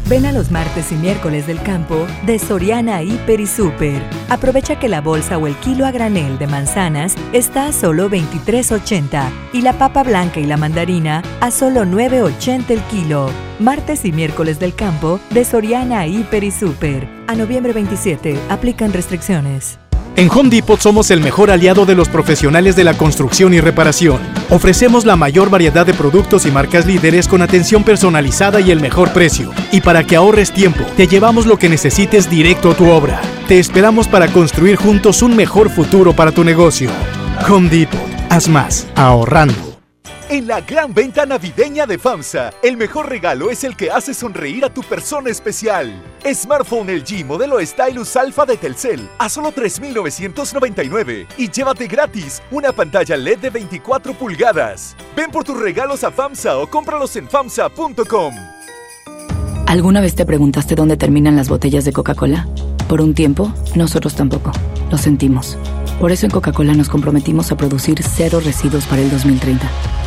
Ven 0.07 0.25
a 0.25 0.31
los 0.31 0.49
martes 0.49 0.91
y 0.91 0.95
miércoles 0.95 1.45
del 1.45 1.61
campo 1.61 2.07
de 2.25 2.39
Soriana 2.39 3.03
Hiper 3.03 3.39
y 3.39 3.45
Super. 3.45 4.01
Aprovecha 4.29 4.79
que 4.79 4.87
la 4.87 5.01
bolsa 5.01 5.37
o 5.37 5.45
el 5.45 5.55
kilo 5.57 5.85
a 5.85 5.91
granel 5.91 6.39
de 6.39 6.47
manzanas 6.47 7.15
está 7.31 7.67
a 7.67 7.73
solo 7.73 8.09
23.80 8.09 9.29
y 9.53 9.61
la 9.61 9.77
papa 9.77 10.03
blanca 10.03 10.39
y 10.39 10.45
la 10.45 10.57
mandarina 10.57 11.21
a 11.41 11.51
solo 11.51 11.83
9.80 11.83 12.71
el 12.71 12.81
kilo. 12.83 13.29
Martes 13.59 14.05
y 14.05 14.11
miércoles 14.11 14.59
del 14.59 14.73
campo 14.73 15.19
de 15.29 15.45
Soriana 15.45 16.07
Hiper 16.07 16.43
y 16.43 16.51
Super. 16.51 17.07
A 17.27 17.35
noviembre 17.35 17.73
27 17.73 18.35
aplican 18.49 18.93
restricciones. 18.93 19.77
En 20.15 20.31
Home 20.31 20.49
Depot 20.49 20.79
somos 20.79 21.11
el 21.11 21.21
mejor 21.21 21.51
aliado 21.51 21.85
de 21.85 21.93
los 21.93 22.09
profesionales 22.09 22.75
de 22.75 22.83
la 22.83 22.95
construcción 22.95 23.53
y 23.53 23.59
reparación. 23.59 24.36
Ofrecemos 24.49 25.05
la 25.05 25.15
mayor 25.15 25.49
variedad 25.49 25.85
de 25.85 25.93
productos 25.93 26.45
y 26.45 26.51
marcas 26.51 26.85
líderes 26.85 27.27
con 27.27 27.41
atención 27.41 27.83
personalizada 27.83 28.61
y 28.61 28.71
el 28.71 28.79
mejor 28.79 29.11
precio. 29.11 29.51
Y 29.71 29.81
para 29.81 30.05
que 30.05 30.15
ahorres 30.15 30.51
tiempo, 30.51 30.83
te 30.95 31.07
llevamos 31.07 31.45
lo 31.45 31.57
que 31.57 31.69
necesites 31.69 32.29
directo 32.29 32.71
a 32.71 32.75
tu 32.75 32.89
obra. 32.89 33.21
Te 33.47 33.59
esperamos 33.59 34.07
para 34.07 34.27
construir 34.27 34.77
juntos 34.77 35.21
un 35.21 35.35
mejor 35.35 35.69
futuro 35.69 36.13
para 36.13 36.31
tu 36.31 36.43
negocio. 36.43 36.89
Home 37.49 37.69
Depot. 37.69 37.99
Haz 38.29 38.47
más, 38.47 38.87
ahorrando. 38.95 39.66
En 40.29 40.45
la 40.45 40.59
gran 40.59 40.93
venta 40.93 41.25
navideña 41.25 41.85
de 41.85 41.97
FAMSA, 41.97 42.51
el 42.61 42.75
mejor 42.75 43.07
regalo 43.07 43.49
es 43.49 43.63
el 43.63 43.77
que 43.77 43.89
hace 43.89 44.13
sonreír 44.13 44.65
a 44.65 44.69
tu 44.69 44.81
persona 44.81 45.29
especial. 45.29 46.03
Smartphone 46.33 46.93
LG 46.93 47.23
modelo 47.25 47.65
Stylus 47.65 48.13
Alpha 48.17 48.45
de 48.45 48.57
Telcel 48.57 49.07
a 49.19 49.29
solo 49.29 49.53
3.999 49.53 51.27
y 51.37 51.49
llévate 51.49 51.87
gratis 51.87 52.41
una 52.51 52.73
pantalla 52.73 53.15
LED 53.15 53.37
de 53.37 53.49
24 53.51 54.13
pulgadas. 54.15 54.97
Ven 55.15 55.31
por 55.31 55.45
tus 55.45 55.57
regalos 55.57 56.03
a 56.03 56.11
FAMSA 56.11 56.57
o 56.57 56.67
cómpralos 56.67 57.15
en 57.15 57.29
FAMSA.com. 57.29 58.35
¿Alguna 59.65 60.01
vez 60.01 60.15
te 60.15 60.25
preguntaste 60.25 60.75
dónde 60.75 60.97
terminan 60.97 61.37
las 61.37 61.47
botellas 61.47 61.85
de 61.85 61.93
Coca-Cola? 61.93 62.49
Por 62.89 62.99
un 62.99 63.13
tiempo, 63.13 63.53
nosotros 63.75 64.15
tampoco. 64.15 64.51
Lo 64.91 64.97
sentimos. 64.97 65.57
Por 66.01 66.11
eso 66.11 66.25
en 66.25 66.33
Coca-Cola 66.33 66.73
nos 66.73 66.89
comprometimos 66.89 67.49
a 67.53 67.55
producir 67.55 68.03
cero 68.03 68.41
residuos 68.43 68.85
para 68.87 69.01
el 69.01 69.09
2030. 69.09 69.69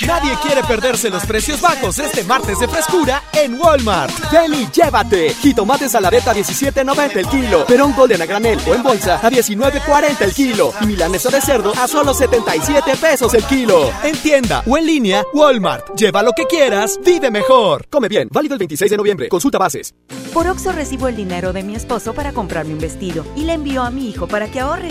Nadie 0.00 0.34
quiere 0.42 0.62
perderse 0.64 1.08
los 1.08 1.24
precios 1.24 1.60
bajos 1.60 1.98
este 2.00 2.24
martes 2.24 2.58
de 2.58 2.66
frescura 2.66 3.22
en 3.32 3.58
Walmart. 3.58 4.12
Ven 4.32 4.52
y 4.52 4.66
llévate. 4.66 5.32
Jitomates 5.34 5.94
a 5.94 6.00
17.90 6.00 7.16
el 7.16 7.26
kilo. 7.28 7.64
Perón 7.64 7.94
golden 7.94 8.20
a 8.20 8.26
granel 8.26 8.58
o 8.68 8.74
en 8.74 8.82
bolsa 8.82 9.20
a 9.22 9.30
19.40 9.30 10.20
el 10.20 10.34
kilo. 10.34 10.72
Y 10.80 10.86
milanesa 10.86 11.30
de 11.30 11.40
cerdo 11.40 11.72
a 11.80 11.86
solo 11.86 12.12
77 12.12 12.96
pesos 12.96 13.32
el 13.34 13.44
kilo. 13.44 13.92
En 14.02 14.16
tienda 14.16 14.64
o 14.66 14.76
en 14.76 14.86
línea, 14.86 15.24
Walmart. 15.32 15.94
Lleva 15.96 16.24
lo 16.24 16.32
que 16.32 16.46
quieras, 16.46 16.98
vive 17.04 17.30
mejor. 17.30 17.86
Come 17.88 18.08
bien, 18.08 18.28
válido 18.32 18.54
el 18.54 18.58
26 18.58 18.90
de 18.90 18.96
noviembre. 18.96 19.28
Consulta 19.28 19.58
bases. 19.58 19.94
Por 20.32 20.48
Oxo 20.48 20.72
recibo 20.72 21.06
el 21.06 21.14
dinero 21.14 21.52
de 21.52 21.62
mi 21.62 21.76
esposo 21.76 22.14
para 22.14 22.32
comprarme 22.32 22.72
un 22.72 22.80
vestido 22.80 23.24
y 23.36 23.44
le 23.44 23.52
envío 23.52 23.82
a 23.84 23.90
mi 23.92 24.08
hijo 24.08 24.26
para 24.26 24.50
que 24.50 24.58
ahorre. 24.58 24.90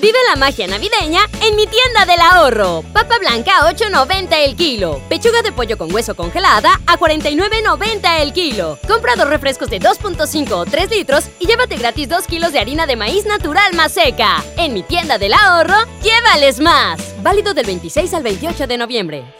Vive 0.00 0.18
la 0.28 0.36
magia 0.36 0.68
navideña 0.68 1.22
en 1.42 1.56
mi 1.56 1.66
tienda 1.66 2.06
del 2.06 2.20
ahorro. 2.20 2.84
Papa 2.92 3.18
blanca 3.18 3.58
a 3.58 3.72
8.90 3.72 4.28
el 4.44 4.54
kilo. 4.54 5.00
Pechuga 5.08 5.42
de 5.42 5.50
pollo 5.50 5.76
con 5.76 5.92
hueso 5.92 6.14
congelada 6.14 6.80
a 6.86 6.96
49.90 6.96 8.20
el 8.20 8.32
kilo. 8.32 8.78
Compra 8.86 9.16
dos 9.16 9.28
refrescos 9.28 9.70
de 9.70 9.80
2.5 9.80 10.52
o 10.52 10.64
3 10.64 10.90
litros 10.90 11.24
y 11.40 11.48
llévate 11.48 11.76
gratis 11.76 12.08
2 12.08 12.26
kilos 12.28 12.52
de 12.52 12.60
harina 12.60 12.86
de 12.86 12.94
maíz 12.94 13.26
natural 13.26 13.74
más 13.74 13.90
seca. 13.90 14.44
En 14.56 14.72
mi 14.72 14.84
tienda 14.84 15.18
del 15.18 15.32
ahorro, 15.32 15.76
llévales 16.00 16.60
más. 16.60 17.00
Válido 17.20 17.52
del 17.52 17.66
26 17.66 18.14
al 18.14 18.22
28 18.22 18.68
de 18.68 18.78
noviembre. 18.78 19.37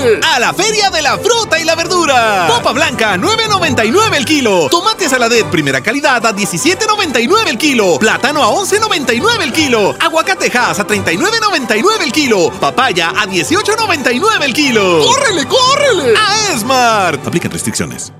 A 0.00 0.38
la 0.38 0.54
Feria 0.54 0.88
de 0.90 1.02
la 1.02 1.18
Fruta 1.18 1.58
y 1.58 1.64
la 1.64 1.74
Verdura. 1.74 2.46
Papa 2.48 2.72
blanca, 2.72 3.16
9.99 3.16 4.14
el 4.16 4.24
kilo. 4.24 4.68
Tomate 4.70 5.08
saladet 5.08 5.46
primera 5.46 5.82
calidad 5.82 6.24
a 6.24 6.34
17.99 6.34 7.48
el 7.48 7.58
kilo. 7.58 7.98
Plátano 7.98 8.42
a 8.42 8.48
11.99 8.48 9.42
el 9.42 9.52
kilo. 9.52 9.94
Aguacatejas 10.00 10.78
a 10.80 10.86
39.99 10.86 12.02
el 12.04 12.12
kilo. 12.12 12.50
Papaya 12.58 13.10
a 13.10 13.26
18.99 13.26 14.42
el 14.42 14.54
kilo. 14.54 15.04
¡Córrele, 15.04 15.46
córrele! 15.46 16.14
A 16.16 16.52
Esmart. 16.54 17.26
Aplican 17.26 17.50
restricciones. 17.50 18.12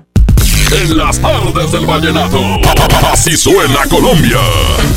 En 0.71 0.97
las 0.97 1.19
tardes 1.19 1.71
del 1.71 1.85
vallenato, 1.85 2.39
así 3.11 3.37
suena 3.37 3.85
Colombia. 3.89 4.39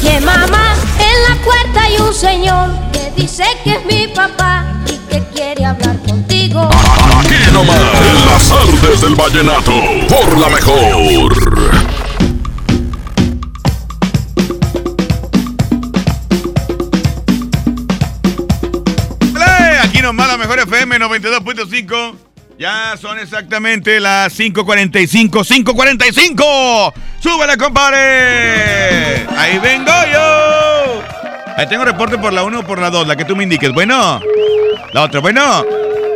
Que 0.01 0.21
mamá, 0.21 0.75
en 0.99 1.23
la 1.29 1.45
puerta 1.45 1.83
hay 1.83 1.97
un 1.99 2.15
señor 2.15 2.71
que 2.93 3.13
dice 3.21 3.45
que 3.63 3.75
es 3.75 3.85
mi 3.85 4.09
papá 4.09 4.65
y 4.87 4.97
que 5.11 5.23
quiere 5.35 5.67
hablar 5.67 5.99
contigo. 6.03 6.36
Aquí 7.19 7.53
nomás, 7.53 7.79
en 7.79 8.27
las 8.27 8.51
artes 8.51 9.01
del 9.01 9.15
vallenato, 9.15 9.73
por 10.09 10.39
la 10.39 10.49
mejor. 10.49 11.97
FM 20.67 20.99
92.5. 20.99 22.15
Ya 22.59 22.97
son 23.01 23.19
exactamente 23.19 24.01
las 24.01 24.37
5.45. 24.39 25.45
¡5.45! 25.45 26.93
¡Súbele, 27.21 27.57
compadre! 27.57 29.27
¡Ahí 29.37 29.59
vengo 29.59 29.93
yo! 30.13 31.03
Ahí 31.57 31.69
tengo 31.69 31.85
reporte 31.85 32.19
por 32.19 32.33
la 32.33 32.43
1 32.43 32.61
o 32.61 32.63
por 32.65 32.81
la 32.81 32.91
2, 32.91 33.07
la 33.07 33.17
que 33.17 33.25
tú 33.25 33.37
me 33.37 33.45
indiques. 33.45 33.73
Bueno, 33.73 34.21
la 34.93 35.03
otra, 35.03 35.21
bueno. 35.21 35.65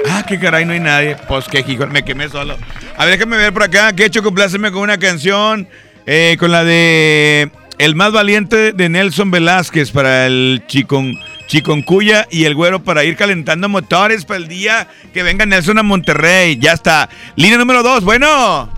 Ah, 0.08 0.24
qué 0.26 0.38
caray, 0.38 0.64
no 0.64 0.72
hay 0.72 0.80
nadie. 0.80 1.16
Pues 1.28 1.46
qué 1.48 1.64
hijo, 1.66 1.86
me 1.86 2.04
quemé 2.04 2.28
solo. 2.28 2.56
A 2.96 3.04
ver, 3.04 3.14
déjame 3.18 3.36
ver 3.36 3.52
por 3.52 3.62
acá. 3.64 3.92
Que 3.94 4.04
he 4.04 4.06
hecho 4.06 4.22
compláceme 4.22 4.70
con 4.72 4.82
una 4.82 4.98
canción. 4.98 5.68
eh, 6.06 6.36
con 6.38 6.50
la 6.50 6.64
de 6.64 7.50
El 7.78 7.94
más 7.94 8.12
valiente 8.12 8.72
de 8.72 8.88
Nelson 8.88 9.30
Velázquez 9.30 9.90
para 9.90 10.26
el 10.26 10.62
chicon, 10.66 11.18
Chiconcuya 11.46 12.26
y 12.30 12.44
el 12.44 12.54
güero 12.54 12.82
para 12.82 13.04
ir 13.04 13.16
calentando 13.16 13.68
motores 13.68 14.24
para 14.24 14.38
el 14.38 14.48
día 14.48 14.86
que 15.12 15.22
venga 15.22 15.46
Nelson 15.46 15.78
a 15.78 15.82
Monterrey. 15.82 16.58
Ya 16.60 16.72
está. 16.72 17.08
Línea 17.36 17.58
número 17.58 17.82
2, 17.82 18.04
bueno. 18.04 18.70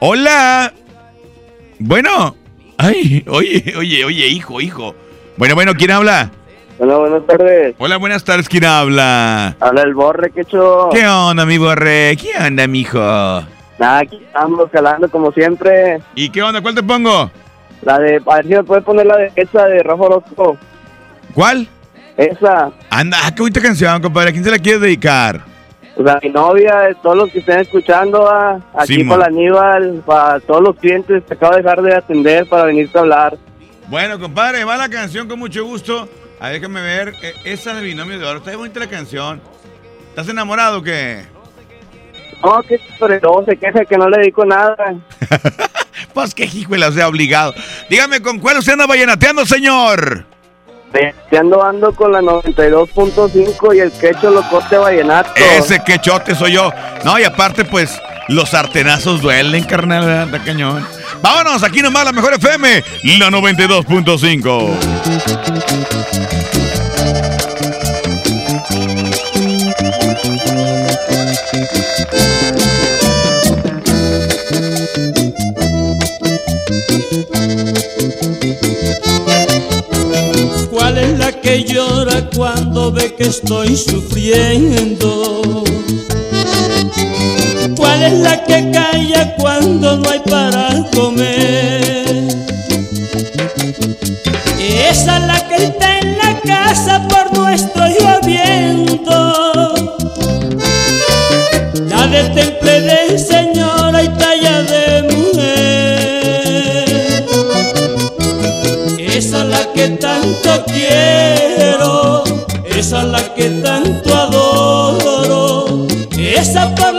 Hola. 0.00 0.72
Bueno. 1.78 2.36
Ay, 2.76 3.24
oye, 3.26 3.74
oye, 3.76 4.04
oye, 4.04 4.26
hijo, 4.28 4.60
hijo. 4.60 4.94
Bueno, 5.36 5.54
bueno, 5.54 5.74
¿quién 5.74 5.90
habla? 5.90 6.30
Hola, 6.80 6.96
buenas 6.96 7.26
tardes. 7.26 7.74
Hola, 7.78 7.96
buenas 7.96 8.22
tardes, 8.22 8.48
¿quién 8.48 8.64
habla? 8.64 9.56
Habla 9.58 9.82
el 9.82 9.94
borre, 9.94 10.30
que 10.30 10.42
hecho. 10.42 10.88
¿Qué 10.92 11.04
onda, 11.08 11.44
mi 11.44 11.58
borre? 11.58 12.16
¿Qué 12.16 12.30
onda, 12.40 12.68
mijo? 12.68 12.98
Nada, 13.00 13.98
aquí 13.98 14.22
estamos 14.24 14.70
calando 14.70 15.10
como 15.10 15.32
siempre. 15.32 16.00
¿Y 16.14 16.30
qué 16.30 16.40
onda? 16.40 16.60
¿Cuál 16.60 16.76
te 16.76 16.82
pongo? 16.84 17.32
La 17.82 17.98
de, 17.98 18.22
a 18.24 18.36
ver 18.36 18.44
si 18.44 18.50
me 18.50 18.62
puedes 18.62 18.84
poner 18.84 19.06
la 19.06 19.16
de 19.16 19.32
esa 19.34 19.66
de 19.66 19.82
Rafa 19.82 20.04
Orozco. 20.04 20.56
¿Cuál? 21.34 21.66
Esa. 22.16 22.70
Anda, 22.90 23.18
qué 23.34 23.42
bonita 23.42 23.60
canción, 23.60 24.00
compadre. 24.00 24.30
¿A 24.30 24.32
quién 24.32 24.44
se 24.44 24.50
la 24.52 24.58
quieres 24.60 24.80
dedicar? 24.80 25.40
Pues 25.96 26.08
a 26.08 26.20
mi 26.22 26.28
novia, 26.28 26.78
a 26.78 26.94
todos 26.94 27.16
los 27.16 27.30
que 27.30 27.40
estén 27.40 27.58
escuchando, 27.58 28.28
ah, 28.30 28.60
aquí 28.74 29.02
para 29.02 29.22
la 29.22 29.26
Aníbal, 29.26 30.02
para 30.06 30.38
todos 30.38 30.62
los 30.62 30.76
clientes 30.76 31.24
que 31.26 31.34
acabo 31.34 31.56
de 31.56 31.62
dejar 31.62 31.82
de 31.82 31.94
atender 31.96 32.48
para 32.48 32.66
venirte 32.66 32.96
a 32.96 33.00
hablar. 33.00 33.36
Bueno, 33.88 34.16
compadre, 34.20 34.64
va 34.64 34.76
la 34.76 34.88
canción 34.88 35.26
con 35.26 35.40
mucho 35.40 35.64
gusto. 35.64 36.08
A 36.40 36.48
ver, 36.48 36.60
déjame 36.60 36.82
ver. 36.82 37.14
eh, 37.22 37.34
esa 37.44 37.74
de 37.74 37.82
Binomio 37.82 38.18
de 38.18 38.26
Oro. 38.26 38.38
Está 38.38 38.56
bonita 38.56 38.80
la 38.80 38.88
canción. 38.88 39.40
¿Estás 40.10 40.28
enamorado 40.28 40.78
o 40.78 40.82
qué? 40.82 41.24
No, 42.44 42.62
que 42.62 42.80
sobre 42.98 43.20
todo 43.20 43.44
se 43.44 43.56
queja 43.56 43.84
que 43.84 43.96
no 43.98 44.08
le 44.08 44.18
dedico 44.18 44.44
nada. 44.44 44.76
Pues 46.14 46.32
qué 46.34 46.44
hijuela, 46.44 46.90
sea, 46.92 47.08
obligado. 47.08 47.52
Dígame, 47.90 48.22
¿con 48.22 48.38
cuál 48.38 48.58
usted 48.58 48.72
anda 48.72 48.86
vallenateando, 48.86 49.44
señor? 49.44 50.24
Te 50.92 51.36
ando 51.36 51.92
con 51.94 52.12
la 52.12 52.20
92.5 52.20 53.76
y 53.76 53.80
el 53.80 53.92
quecho 53.92 54.30
locote 54.30 54.78
vallenato. 54.78 55.30
Ese 55.36 55.82
quechote 55.84 56.34
soy 56.34 56.52
yo. 56.52 56.72
No, 57.04 57.18
y 57.18 57.24
aparte, 57.24 57.64
pues, 57.64 58.00
los 58.28 58.50
sartenazos 58.50 59.20
duelen, 59.20 59.64
carnal, 59.64 60.06
¿verdad? 60.06 60.40
Cañón. 60.44 60.86
Vámonos, 61.20 61.62
aquí 61.62 61.82
nomás 61.82 62.04
la 62.04 62.12
mejor 62.12 62.34
FM, 62.34 62.82
la 63.18 63.30
92.5. 63.30 66.07
que 81.40 81.64
llora 81.64 82.28
cuando 82.34 82.92
ve 82.92 83.14
que 83.14 83.24
estoy 83.24 83.76
sufriendo? 83.76 85.64
¿Cuál 87.76 88.02
es 88.02 88.12
la 88.14 88.44
que 88.44 88.70
calla 88.70 89.34
cuando 89.36 89.96
no 89.96 90.10
hay 90.10 90.20
para 90.20 90.84
comer? 90.94 92.28
Esa 94.58 95.16
es 95.18 95.26
la 95.26 95.48
que 95.48 95.56
está 95.64 95.98
en 95.98 96.18
la 96.18 96.40
casa 96.40 97.06
por 97.08 97.36
nuestro 97.36 97.84
lloviendo. 97.86 99.14
La 101.88 102.06
de 102.06 102.22
temple 102.30 102.80
de 102.80 103.18
señora 103.18 104.02
y 104.02 104.08
talla 104.08 104.62
de 104.62 105.02
mujer. 105.02 105.68
Esa 108.98 109.42
es 109.42 109.48
la 109.48 109.72
que 109.72 109.88
tanto 109.88 110.64
quiero, 110.66 111.17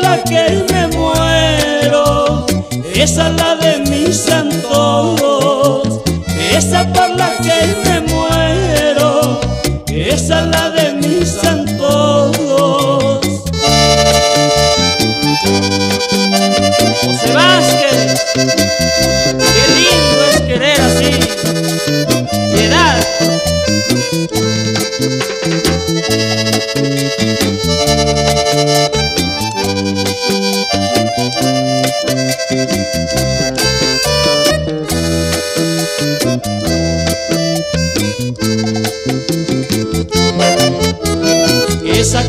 la 0.10 0.24
que 0.24 0.66
me 0.72 0.88
muero, 0.98 2.46
esa 2.96 3.28
es 3.30 3.36
la 3.36 3.56
de 3.56 3.78
mis 3.90 4.18
santos, 4.18 6.02
esa 6.52 6.92
por 6.94 7.10
la 7.16 7.38
que 7.38 7.76
me 7.84 8.02
muero, 8.12 9.40
esa 9.88 10.42
es 10.42 10.48
la 10.48 10.70
de 10.72 10.94
mis 10.94 11.30
santos. 11.30 12.38
José 17.04 17.32
Vázquez, 17.34 18.26
qué 19.54 19.64
lindo 19.78 20.20
es 20.32 20.42
querer 20.42 20.82
así. 20.82 21.12
Piedad. 22.56 22.98
Esa 32.52 32.66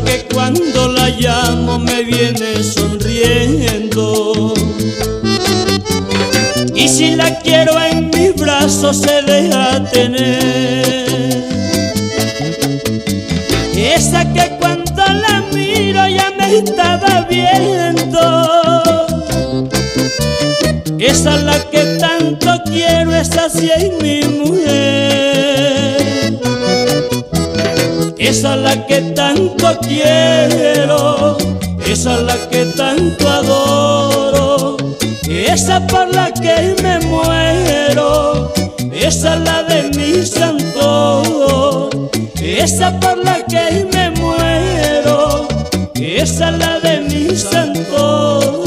que 0.03 0.27
cuando 0.31 0.89
la 0.89 1.09
llamo 1.09 1.79
me 1.79 2.03
viene 2.03 2.61
sonriendo. 2.61 4.53
Y 6.75 6.87
si 6.87 7.15
la 7.15 7.39
quiero 7.39 7.81
en 7.81 8.11
mis 8.11 8.35
brazos 8.35 8.97
se 8.97 9.23
deja 9.23 9.83
tener. 9.85 11.33
Esa 13.75 14.31
que 14.31 14.55
cuando 14.59 15.03
la 15.03 15.41
miro 15.51 16.07
ya 16.07 16.31
me 16.37 16.59
estaba 16.59 17.25
viendo. 17.27 17.80
Esa 21.01 21.35
es 21.35 21.41
la 21.41 21.59
que 21.71 21.97
tanto 21.97 22.61
quiero, 22.63 23.15
esa 23.15 23.49
sí 23.49 23.71
es 23.75 23.91
mi 24.03 24.21
mujer. 24.21 24.79
Esa 28.19 28.53
es 28.53 28.61
la 28.61 28.85
que 28.85 29.01
tanto 29.15 29.79
quiero, 29.81 31.37
esa 31.87 32.13
es 32.13 32.21
la 32.21 32.35
que 32.51 32.65
tanto 32.77 33.27
adoro, 33.27 34.77
esa 35.27 35.87
por 35.87 36.13
la 36.13 36.31
que 36.31 36.75
me 36.83 36.99
muero, 37.07 38.53
esa 38.93 39.33
es 39.33 39.41
la 39.41 39.63
de 39.63 39.89
mi 39.97 40.23
santo, 40.23 41.89
esa 42.39 42.99
por 42.99 43.17
la 43.17 43.43
que 43.45 43.87
me 43.91 44.11
muero, 44.11 45.47
esa 45.95 46.49
es 46.51 46.57
la 46.59 46.79
de 46.79 47.01
mi 47.01 47.35
santo. 47.35 48.60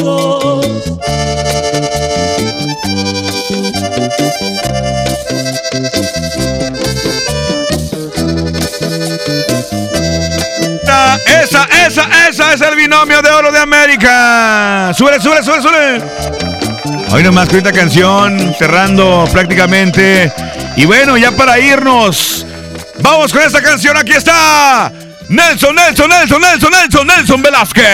Esa, 11.27 11.65
esa, 11.87 12.29
esa, 12.29 12.55
es 12.55 12.61
el 12.61 12.77
binomio 12.77 13.21
de 13.21 13.31
oro 13.31 13.53
de 13.53 13.59
América. 13.59 14.93
Sube, 14.97 15.21
sube, 15.21 15.43
sube, 15.43 15.61
sube. 15.61 16.03
Hoy 17.11 17.23
nomás 17.23 17.49
con 17.49 17.59
esta 17.59 17.73
canción, 17.73 18.55
cerrando 18.59 19.29
prácticamente. 19.31 20.33
Y 20.77 20.87
bueno, 20.87 21.17
ya 21.17 21.33
para 21.33 21.59
irnos, 21.59 22.47
vamos 23.01 23.33
con 23.33 23.43
esta 23.43 23.63
canción. 23.63 23.97
Aquí 23.97 24.13
está 24.13 24.91
Nelson, 25.29 25.77
Nelson, 25.77 26.09
Nelson, 26.09 26.41
Nelson, 26.41 26.71
Nelson, 26.73 27.07
Nelson 27.07 27.43
Velázquez. 27.43 27.87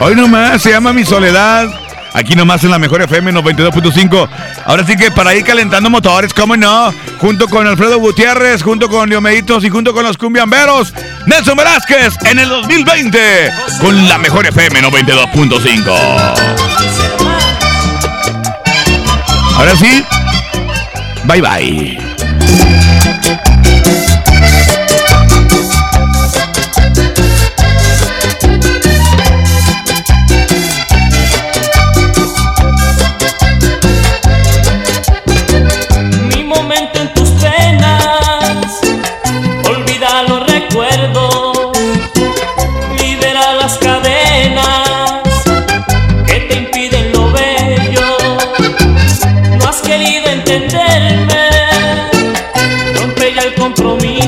Hoy 0.00 0.14
nomás 0.14 0.62
se 0.62 0.70
llama 0.70 0.92
Mi 0.92 1.04
Soledad. 1.04 1.87
Aquí 2.18 2.34
nomás 2.34 2.64
en 2.64 2.72
la 2.72 2.80
mejor 2.80 3.00
FM 3.00 3.32
92.5. 3.32 4.28
Ahora 4.64 4.84
sí 4.84 4.96
que 4.96 5.12
para 5.12 5.36
ir 5.36 5.44
calentando 5.44 5.88
motores, 5.88 6.34
¿cómo 6.34 6.56
no? 6.56 6.92
Junto 7.20 7.46
con 7.46 7.64
Alfredo 7.64 8.00
Gutiérrez, 8.00 8.60
junto 8.60 8.88
con 8.88 9.08
Diomeditos 9.08 9.62
y 9.62 9.68
junto 9.68 9.94
con 9.94 10.02
los 10.02 10.18
cumbiamberos. 10.18 10.92
Nelson 11.26 11.56
Velázquez 11.56 12.14
en 12.24 12.40
el 12.40 12.48
2020 12.48 13.52
con 13.80 14.08
la 14.08 14.18
mejor 14.18 14.46
FM 14.46 14.82
92.5. 14.82 15.84
Ahora 19.54 19.76
sí, 19.76 20.04
bye 21.24 21.40
bye. 21.40 21.98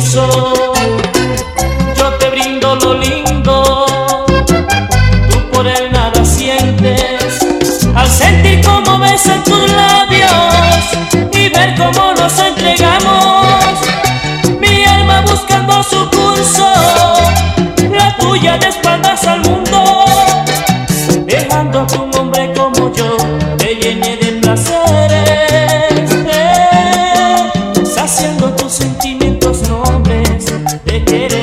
Yo 0.02 0.72
te 2.18 2.30
brindo 2.30 2.74
lo 2.76 2.94
lindo, 2.94 3.86
tú 5.30 5.50
por 5.52 5.66
él 5.66 5.92
nada 5.92 6.24
sientes. 6.24 7.38
Al 7.94 8.08
sentir 8.08 8.64
cómo 8.64 8.98
besan 8.98 9.44
tus 9.44 9.70
labios 9.70 10.32
y 11.32 11.50
ver 11.50 11.74
cómo 11.76 12.14
nos 12.14 12.38
entregamos, 12.38 13.78
mi 14.58 14.84
alma 14.84 15.20
buscando 15.20 15.82
su 15.82 16.08
curso, 16.08 16.66
la 17.92 18.16
tuya 18.16 18.56
de 18.56 18.68
espaldas 18.68 19.22
al 19.26 19.40
mundo. 19.42 19.79
te. 30.98 31.39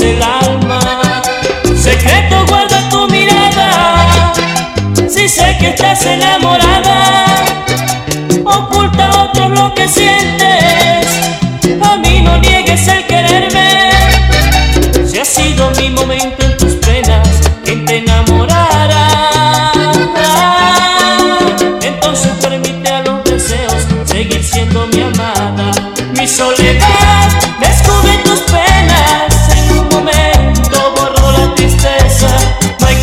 el 0.00 0.22
alma. 0.22 0.63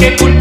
que 0.01 0.15
culpa 0.15 0.40